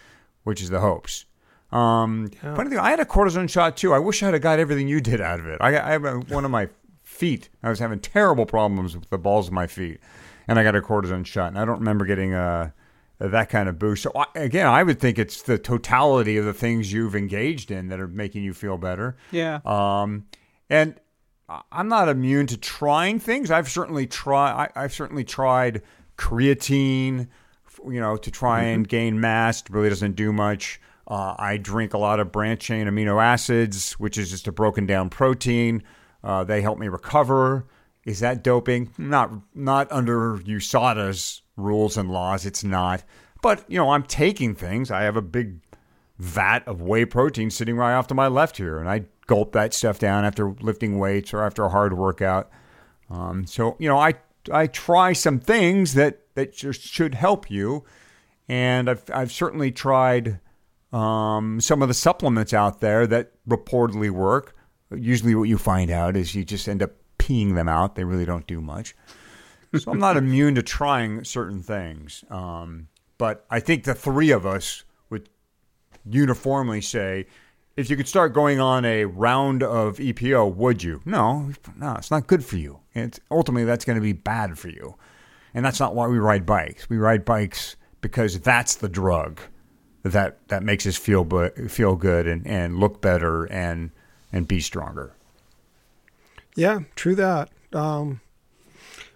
[0.45, 1.27] which is the hopes.
[1.71, 3.93] Um, Funny thing, I had a cortisone shot too.
[3.93, 5.59] I wish I had got everything you did out of it.
[5.61, 6.71] I, I have a, one of my
[7.05, 7.51] feet.
[7.63, 10.01] I was having terrible problems with the balls of my feet,
[10.47, 12.71] and I got a cortisone shot, and I don't remember getting uh
[13.19, 14.05] that kind of boost.
[14.05, 17.89] So I, again, I would think it's the totality of the things you've engaged in
[17.89, 19.17] that are making you feel better.
[19.33, 19.59] Yeah.
[19.65, 20.27] Um,
[20.71, 20.95] and
[21.49, 23.51] I'm not immune to trying things.
[23.51, 24.71] I've certainly tried.
[24.77, 25.83] I've certainly tried
[26.19, 27.29] creatine,
[27.87, 29.63] you know, to try and gain mass.
[29.63, 30.81] It really doesn't do much.
[31.07, 34.85] Uh, I drink a lot of branch chain amino acids, which is just a broken
[34.85, 35.83] down protein.
[36.23, 37.65] Uh, they help me recover.
[38.05, 38.91] Is that doping?
[38.99, 42.45] Not not under USADA's rules and laws.
[42.45, 43.05] It's not.
[43.41, 44.91] But you know, I'm taking things.
[44.91, 45.61] I have a big
[46.19, 49.73] vat of whey protein sitting right off to my left here, and I gulp that
[49.73, 52.51] stuff down after lifting weights or after a hard workout.
[53.09, 54.15] Um, so you know, I
[54.51, 57.85] I try some things that that just should help you,
[58.49, 60.41] and I've I've certainly tried
[60.93, 64.57] um, some of the supplements out there that reportedly work.
[64.91, 67.95] Usually, what you find out is you just end up peeing them out.
[67.95, 68.97] They really don't do much.
[69.77, 72.25] So I'm not immune to trying certain things.
[72.31, 75.29] Um, but I think the three of us would
[76.09, 77.27] uniformly say,
[77.79, 81.01] if you could start going on a round of EPO, would you?
[81.05, 82.81] No, no, it's not good for you.
[82.93, 84.97] It's ultimately that's going to be bad for you,
[85.55, 86.91] and that's not why we ride bikes.
[86.91, 89.41] We ride bikes because that's the drug
[90.03, 93.93] that that makes us feel bu- feel good and, and look better and
[94.33, 95.15] and be stronger.
[96.57, 97.51] Yeah, true that.
[97.73, 98.21] Um,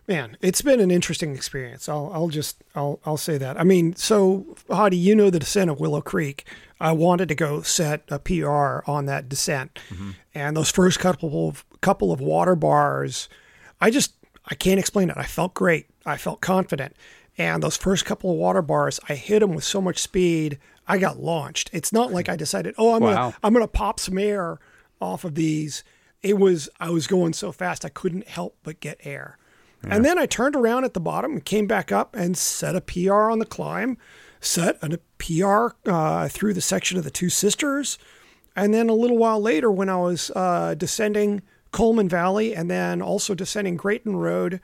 [0.08, 1.88] man, it's been an interesting experience.
[1.88, 3.58] I'll, I'll just, I'll, I'll say that.
[3.58, 6.46] I mean, so Hottie, you know the descent of Willow Creek.
[6.80, 10.10] I wanted to go set a PR on that descent, mm-hmm.
[10.34, 13.28] and those first couple of couple of water bars,
[13.80, 14.14] I just,
[14.46, 15.16] I can't explain it.
[15.16, 15.86] I felt great.
[16.04, 16.96] I felt confident,
[17.38, 20.98] and those first couple of water bars, I hit them with so much speed, I
[20.98, 21.70] got launched.
[21.72, 23.14] It's not like I decided, oh, I'm Wow.
[23.14, 24.58] gonna, I'm gonna pop some air
[25.00, 25.84] off of these.
[26.22, 29.38] It was I was going so fast I couldn't help but get air.
[29.88, 32.80] And then I turned around at the bottom and came back up and set a
[32.80, 33.98] PR on the climb,
[34.40, 37.98] set a PR uh, through the section of the Two Sisters.
[38.54, 43.02] And then a little while later, when I was uh, descending Coleman Valley and then
[43.02, 44.60] also descending Graton Road,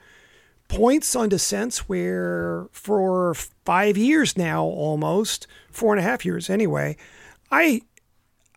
[0.67, 6.95] points on descents where for five years now, almost four and a half years anyway,
[7.51, 7.81] I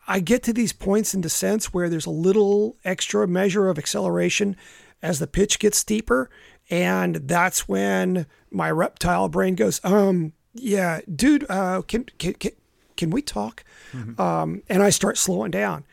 [0.07, 4.57] I get to these points in descents where there's a little extra measure of acceleration
[5.01, 6.31] as the pitch gets steeper,
[6.73, 12.53] and that's when my reptile brain goes, um, yeah, dude, uh, can can can,
[12.97, 13.63] can we talk?
[14.19, 15.85] Um, and I start slowing down,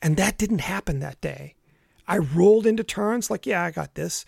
[0.00, 1.56] and that didn't happen that day.
[2.06, 4.24] I rolled into turns like, yeah, I got this.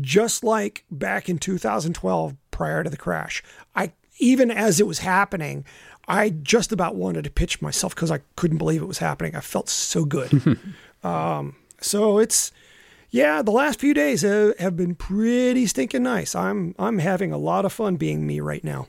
[0.00, 3.40] Just like back in 2012, prior to the crash,
[3.76, 5.64] I even as it was happening,
[6.08, 9.36] I just about wanted to pitch myself because I couldn't believe it was happening.
[9.36, 10.58] I felt so good.
[11.04, 12.50] um, so it's
[13.16, 16.34] yeah, the last few days have, have been pretty stinking nice.
[16.34, 18.88] I'm I'm having a lot of fun being me right now.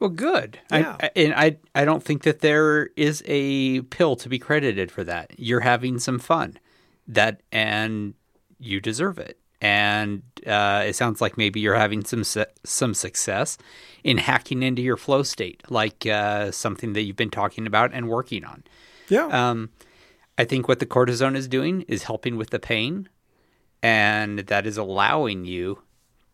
[0.00, 0.60] Well, good.
[0.70, 0.96] Yeah.
[1.00, 4.90] I, I- and I I don't think that there is a pill to be credited
[4.90, 5.32] for that.
[5.38, 6.58] You're having some fun,
[7.06, 8.14] that and
[8.60, 9.38] you deserve it.
[9.60, 13.58] And uh, it sounds like maybe you're having some su- some success
[14.04, 18.08] in hacking into your flow state, like uh, something that you've been talking about and
[18.08, 18.62] working on.
[19.08, 19.26] Yeah.
[19.26, 19.70] Um,
[20.38, 23.08] I think what the cortisone is doing is helping with the pain,
[23.82, 25.82] and that is allowing you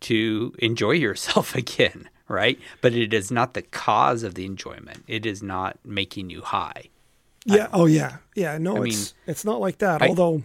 [0.01, 2.59] to enjoy yourself again, right?
[2.81, 5.05] But it is not the cause of the enjoyment.
[5.09, 6.85] It is not making you high.
[7.47, 7.69] yeah.
[7.73, 8.19] Oh yeah.
[8.35, 8.59] Yeah.
[8.59, 10.03] No, I it's it's not like that.
[10.03, 10.43] I- Although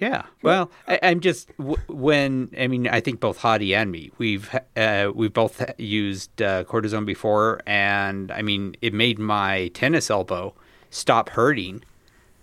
[0.00, 0.26] Yeah.
[0.42, 1.50] Well, I, I'm just
[1.88, 6.62] when I mean I think both Hottie and me we've uh, we've both used uh,
[6.64, 10.54] cortisone before, and I mean it made my tennis elbow
[10.90, 11.82] stop hurting,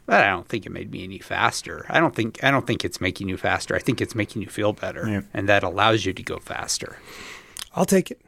[0.06, 1.86] but I don't think it made me any faster.
[1.90, 3.76] I don't think I don't think it's making you faster.
[3.76, 5.22] I think it's making you feel better, Yeah.
[5.34, 6.98] and that allows you to go faster.
[7.76, 8.22] I'll take it.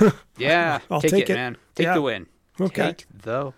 [0.36, 1.34] Yeah, I'll take, take it, it.
[1.34, 1.56] man.
[1.74, 1.94] Take Yeah.
[1.94, 2.26] the win.
[2.60, 2.86] Okay.
[2.88, 3.52] Take the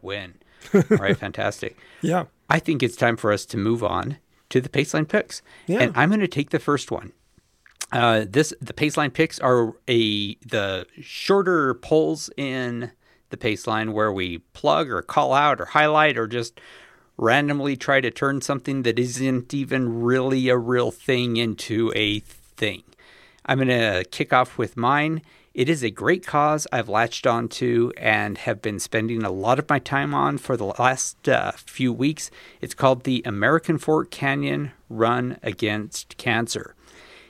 [0.00, 0.34] win.
[0.74, 1.76] All right, fantastic.
[2.00, 2.24] Yeah.
[2.48, 4.18] I think it's time for us to move on
[4.50, 5.42] to the Paceline picks.
[5.66, 5.80] Yeah.
[5.80, 7.12] And I'm going to take the first one.
[7.90, 12.90] Uh, this the Paceline picks are a the shorter polls in
[13.30, 16.58] the Paceline where we plug or call out or highlight or just
[17.16, 22.82] randomly try to turn something that isn't even really a real thing into a thing.
[23.44, 25.22] I'm going to kick off with mine.
[25.54, 29.68] It is a great cause I've latched onto and have been spending a lot of
[29.68, 32.30] my time on for the last uh, few weeks.
[32.62, 36.74] It's called the American Fork Canyon Run Against Cancer.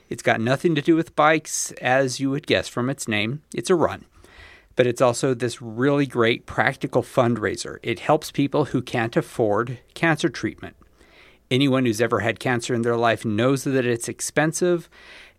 [0.08, 3.42] It's got nothing to do with bikes, as you would guess from its name.
[3.54, 4.04] It's a run.
[4.74, 7.78] But it's also this really great practical fundraiser.
[7.82, 10.76] It helps people who can't afford cancer treatment
[11.52, 14.88] anyone who's ever had cancer in their life knows that it's expensive.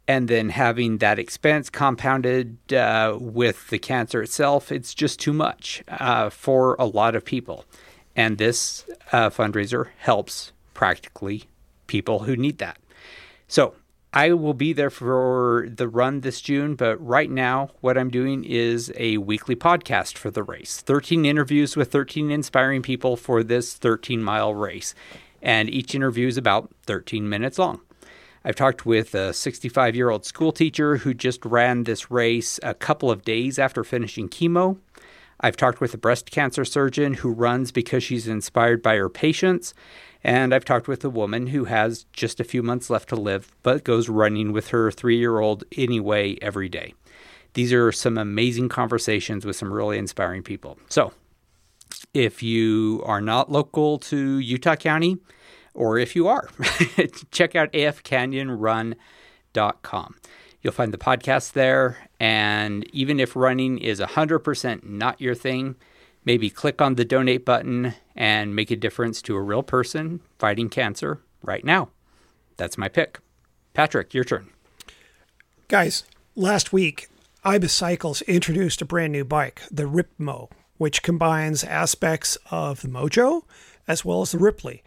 [0.08, 5.84] And then having that expense compounded uh, with the cancer itself, it's just too much
[5.88, 7.66] uh, for a lot of people.
[8.16, 11.46] And this uh, fundraiser helps practically
[11.88, 12.78] people who need that.
[13.48, 13.76] So
[14.16, 18.44] I will be there for the run this June, but right now, what I'm doing
[18.44, 23.74] is a weekly podcast for the race 13 interviews with 13 inspiring people for this
[23.74, 24.94] 13 mile race.
[25.42, 27.82] And each interview is about 13 minutes long.
[28.46, 32.76] I've talked with a 65 year old school teacher who just ran this race a
[32.76, 34.78] couple of days after finishing chemo.
[35.40, 39.74] I've talked with a breast cancer surgeon who runs because she's inspired by her patients.
[40.24, 43.52] And I've talked with a woman who has just a few months left to live,
[43.62, 46.94] but goes running with her three year old anyway every day.
[47.54, 50.78] These are some amazing conversations with some really inspiring people.
[50.90, 51.14] So,
[52.14, 55.18] if you are not local to Utah County,
[55.74, 56.50] or if you are,
[57.32, 60.16] check out afcanyonrun.com.
[60.62, 62.10] You'll find the podcast there.
[62.20, 65.76] And even if running is 100% not your thing,
[66.26, 70.70] maybe click on the donate button and make a difference to a real person fighting
[70.70, 71.90] cancer right now.
[72.58, 73.20] That's my pick.
[73.74, 74.50] Patrick, your turn.
[75.68, 76.04] Guys,
[76.36, 77.08] last week,
[77.44, 83.44] Ibis Cycles introduced a brand new bike, the Ripmo, which combines aspects of the Mojo
[83.88, 84.84] as well as the Ripley.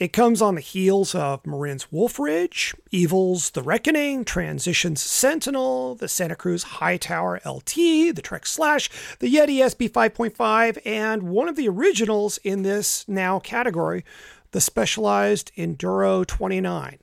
[0.00, 6.08] It comes on the heels of Marin's Wolf Ridge, Evil's The Wreckoning, Transition's Sentinel, the
[6.08, 8.90] Santa Cruz Hightower LT, the Trek Slash,
[9.20, 14.04] the Yeti SB 5.5, and one of the originals in this now category,
[14.50, 16.98] the Specialized Enduro 29.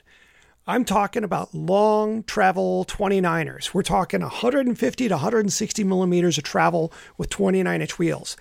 [0.68, 3.74] I'm talking about long travel 29ers.
[3.74, 8.36] We're talking 150 to 160 millimeters of travel with 29 inch wheels.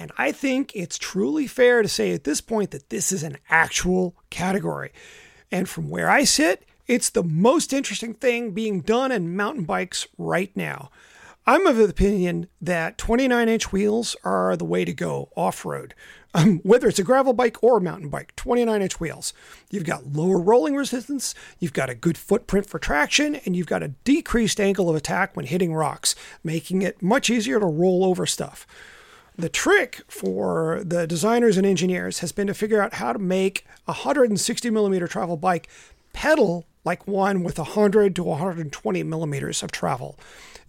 [0.00, 3.36] And I think it's truly fair to say at this point that this is an
[3.50, 4.92] actual category.
[5.52, 10.08] And from where I sit, it's the most interesting thing being done in mountain bikes
[10.16, 10.90] right now.
[11.46, 15.94] I'm of the opinion that 29 inch wheels are the way to go off road.
[16.34, 19.34] um, whether it's a gravel bike or a mountain bike, 29 inch wheels.
[19.68, 23.82] You've got lower rolling resistance, you've got a good footprint for traction, and you've got
[23.82, 28.26] a decreased angle of attack when hitting rocks, making it much easier to roll over
[28.26, 28.66] stuff.
[29.36, 33.64] The trick for the designers and engineers has been to figure out how to make
[33.86, 35.68] a 160 millimeter travel bike
[36.12, 40.18] pedal like one with 100 to 120 millimeters of travel.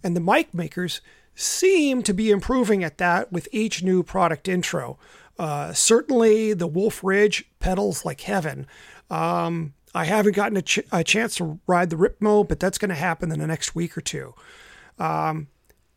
[0.02, 1.00] And the bike makers
[1.34, 4.98] seem to be improving at that with each new product intro.
[5.38, 8.66] Uh, certainly, the Wolf Ridge pedals like heaven.
[9.10, 12.90] Um, I haven't gotten a, ch- a, chance to ride the Ripmo, but that's going
[12.90, 14.34] to happen in the next week or two.
[14.98, 15.48] Um,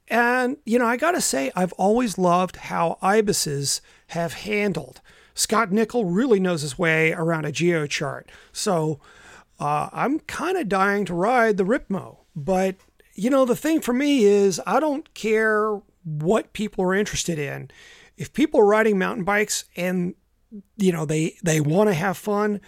[0.08, 5.02] and, you know, I got to say, I've always loved how Ibises have handled.
[5.34, 8.32] Scot Nicol really knows his way around a geo chart.
[8.52, 9.00] So
[9.60, 12.20] uh, I'm kind of dying to ride the Ripmo.
[12.36, 12.76] But,
[13.16, 17.72] you know, the thing for me is I don't care what people are interested in.
[18.16, 20.14] If people are riding mountain bikes and,
[20.78, 22.62] you know, they, they want to have fun,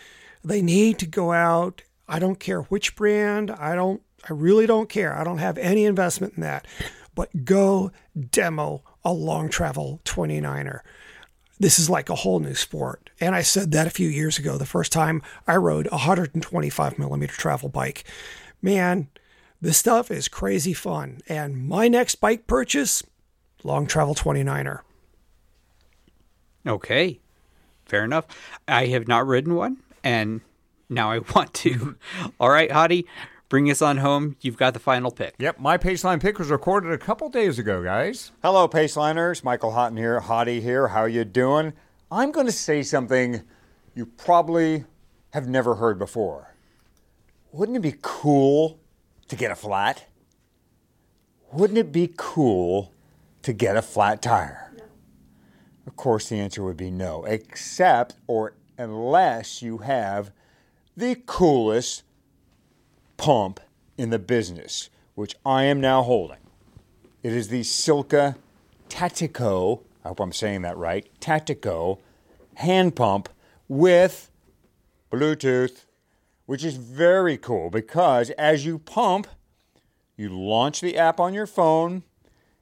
[0.44, 1.84] they need to go out.
[2.08, 3.52] I don't care which brand.
[3.52, 5.16] I don't, I really don't care.
[5.16, 6.66] I don't have any investment in that
[7.18, 7.92] but go
[8.30, 10.82] demo a long travel 29er.
[11.60, 13.10] This is like a whole new sport.
[13.20, 17.00] And I said that a few years ago, the first time I rode a 125
[17.00, 18.04] millimeter travel bike.
[18.62, 19.08] Man,
[19.60, 21.22] this stuff is crazy fun.
[21.28, 23.02] And my next bike purchase,
[23.64, 24.82] long travel 29er.
[26.68, 27.20] Okay,
[27.88, 28.26] fair enough.
[28.68, 30.42] I have not ridden one, and
[30.88, 31.96] now I want to.
[32.40, 33.06] All right, Hottie,
[33.50, 34.36] bring us on home.
[34.42, 35.36] You've got the final pick.
[35.40, 38.32] Yep, my Paceline pick was recorded a couple days ago, guys.
[38.44, 39.44] Hello, Paceliners.
[39.44, 40.90] Michael Hotten here, Hottie here.
[40.90, 41.74] How you doing?
[42.12, 43.44] I'm going to say something
[43.96, 44.86] you probably
[45.34, 46.56] have never heard before.
[47.52, 48.80] Wouldn't it be cool
[49.28, 50.06] to get a flat?
[51.52, 52.94] Wouldn't it be cool
[53.42, 54.72] to get a flat tire?
[54.78, 54.84] No.
[55.86, 60.32] Of course, the answer would be no, except or unless you have
[60.96, 62.04] the coolest
[63.18, 63.60] pump
[63.98, 66.38] in the business, which I am now holding.
[67.24, 68.36] It is the Silca
[68.90, 72.00] Tactico, I hope I'm saying that right, Tactico
[72.56, 73.30] hand pump
[73.68, 74.32] with
[75.12, 75.86] Bluetooth,
[76.46, 79.28] which is very cool because as you pump,
[80.16, 82.04] you launch the app on your phone,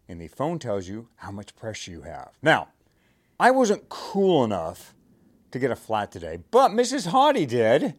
[0.07, 2.31] and the phone tells you how much pressure you have.
[2.41, 2.69] Now,
[3.39, 4.93] I wasn't cool enough
[5.51, 7.09] to get a flat today, but Mrs.
[7.09, 7.95] Hottie did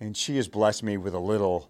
[0.00, 1.69] and she has blessed me with a little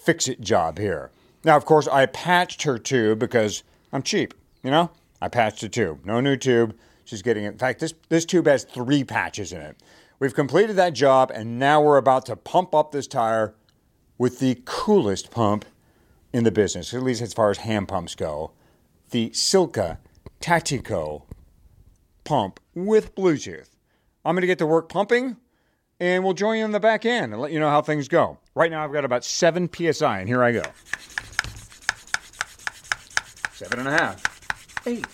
[0.00, 1.10] fix it job here.
[1.44, 4.90] Now, of course, I patched her tube because I'm cheap, you know?
[5.20, 6.04] I patched the tube.
[6.04, 6.76] No new tube.
[7.04, 7.48] She's getting it.
[7.48, 9.82] In fact, this, this tube has three patches in it.
[10.18, 13.54] We've completed that job, and now we're about to pump up this tire
[14.18, 15.64] with the coolest pump
[16.32, 18.52] in the business, at least as far as hand pumps go
[19.10, 19.98] the Silca
[20.40, 21.22] Tactico
[22.24, 23.70] pump with Bluetooth.
[24.24, 25.36] I'm going to get to work pumping
[26.00, 28.38] and we'll join you in the back end and let you know how things go.
[28.54, 30.62] Right now, I've got about seven psi, and here I go.
[33.52, 35.06] Seven and a half, eight,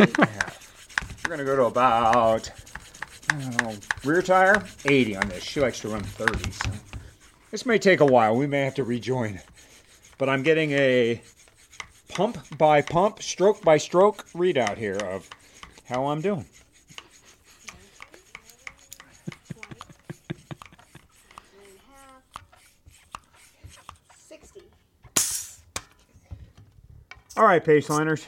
[0.00, 1.22] eight and a half.
[1.24, 2.50] We're gonna go to about
[3.38, 3.74] know,
[4.04, 5.42] rear tire 80 on this.
[5.42, 6.70] She likes to run 30, so
[7.50, 8.36] this may take a while.
[8.36, 9.40] We may have to rejoin,
[10.18, 11.22] but I'm getting a
[12.08, 15.28] pump by pump, stroke by stroke readout here of
[15.84, 16.46] how I'm doing.
[27.34, 28.26] All right, paceliners.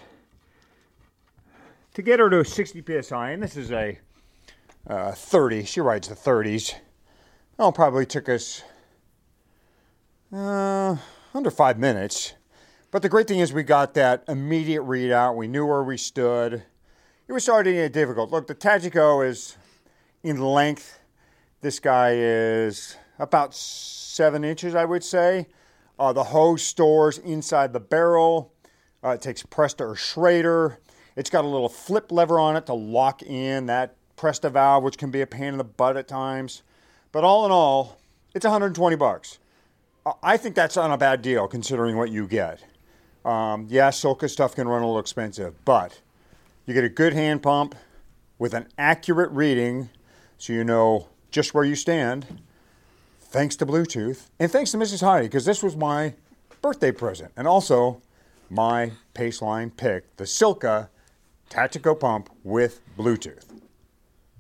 [1.93, 3.99] To get her to 60 psi, and this is a
[4.87, 5.65] uh, 30.
[5.65, 6.75] She rides the 30s.
[7.59, 8.63] Oh, probably took us
[10.33, 10.97] uh,
[11.35, 12.33] under five minutes.
[12.91, 15.37] But the great thing is we got that immediate readout.
[15.37, 16.63] We knew where we stood.
[17.29, 18.31] It was starting to get difficult.
[18.31, 19.59] Look, the Tactico is
[20.23, 20.99] in length.
[21.61, 25.49] This guy is about seven inches, I would say.
[25.99, 28.54] Uh, the hose stores inside the barrel.
[29.05, 30.79] Uh, it takes Presta or Schrader.
[31.17, 34.97] It's got a little flip lever on it to lock in that Presta valve, which
[34.97, 36.63] can be a pain in the butt at times.
[37.13, 37.99] But all in all,
[38.35, 39.39] it's 120 bucks.
[40.23, 42.63] I think that's not a bad deal considering what you get.
[43.25, 46.01] Um, yeah, Silca stuff can run a little expensive, but
[46.67, 47.75] you get a good hand pump
[48.39, 49.89] with an accurate reading
[50.37, 52.43] so you know just where you stand.
[53.21, 54.29] Thanks to Bluetooth.
[54.39, 55.03] And thanks to Mrs.
[55.03, 56.15] Hottie, because this was my
[56.61, 57.33] birthday present.
[57.37, 58.03] And also,
[58.55, 60.89] my Paceline pick, the Silca
[61.51, 63.45] Tactico pump with Bluetooth.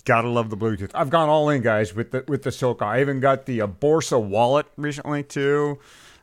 [0.04, 0.90] Gotta love the Bluetooth.
[0.94, 2.82] I've gone all in, guys, with the with the Silca.
[2.82, 5.78] I even got the uh, Borsa wallet recently too.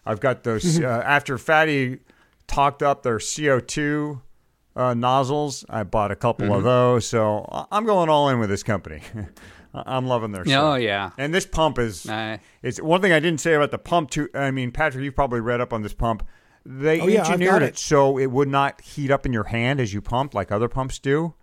[0.05, 1.99] I've got those uh, after Fatty
[2.47, 4.21] talked up their CO2
[4.75, 5.65] uh, nozzles.
[5.69, 9.01] I bought a couple of those, so I- I'm going all in with this company.
[9.73, 10.63] I- I'm loving their stuff.
[10.63, 11.11] Oh yeah.
[11.17, 14.29] And this pump is Uh, it's one thing I didn't say about the pump too.
[14.35, 16.27] I mean, Patrick, you've probably read up on this pump.
[16.65, 17.69] They Oh, engineered got it.
[17.69, 17.77] it.
[17.79, 20.99] so it would not heat up in your hand as you pump like other pumps
[20.99, 21.33] do.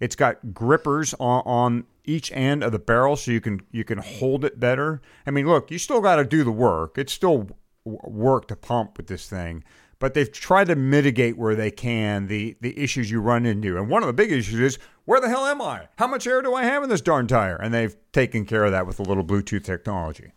[0.00, 3.98] It's got grippers on, on each end of the barrel, so you can you can
[3.98, 5.00] hold it better.
[5.26, 6.98] I mean, look, you still got to do the work.
[6.98, 7.48] It's still
[7.84, 9.62] work to pump with this thing,
[10.00, 13.76] but they've tried to mitigate where they can the the issues you run into.
[13.78, 15.86] And one of the big issues is where the hell am I?
[15.98, 17.56] How much air do I have in this darn tire?
[17.56, 20.32] And they've taken care of that with a little Bluetooth technology.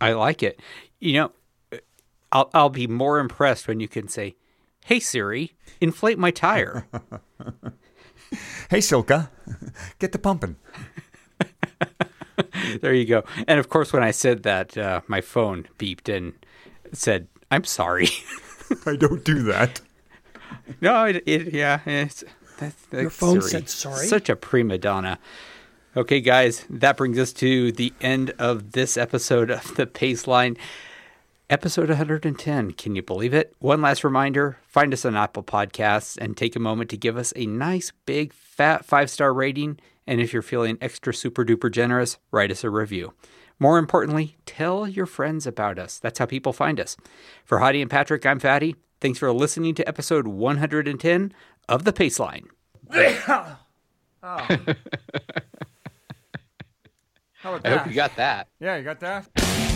[0.00, 0.60] I like it.
[1.00, 1.32] You know,
[2.32, 4.36] I'll I'll be more impressed when you can say,
[4.84, 6.86] "Hey Siri, inflate my tire."
[8.70, 9.30] Hey, Silca,
[9.98, 10.56] get the pumping.
[12.82, 13.24] there you go.
[13.46, 16.34] And of course, when I said that, uh, my phone beeped and
[16.92, 18.08] said, "I'm sorry."
[18.86, 19.80] I don't do that.
[20.80, 22.24] no, it, it yeah, it's
[22.58, 23.50] that's, that's Your phone Siri.
[23.50, 24.06] said sorry?
[24.06, 25.18] Such a prima donna.
[25.96, 30.58] Okay, guys, that brings us to the end of this episode of the Paceline.
[31.50, 32.72] Episode 110.
[32.72, 33.54] Can you believe it?
[33.58, 37.32] One last reminder find us on Apple Podcasts and take a moment to give us
[37.36, 39.80] a nice, big, fat five star rating.
[40.06, 43.14] And if you're feeling extra super duper generous, write us a review.
[43.58, 45.98] More importantly, tell your friends about us.
[45.98, 46.98] That's how people find us.
[47.46, 48.76] For Hottie and Patrick, I'm Fatty.
[49.00, 51.32] Thanks for listening to episode 110
[51.66, 52.44] of The Paceline.
[54.20, 54.48] Oh.
[57.34, 58.48] How about I hope you got that.
[58.58, 59.67] Yeah, you got that?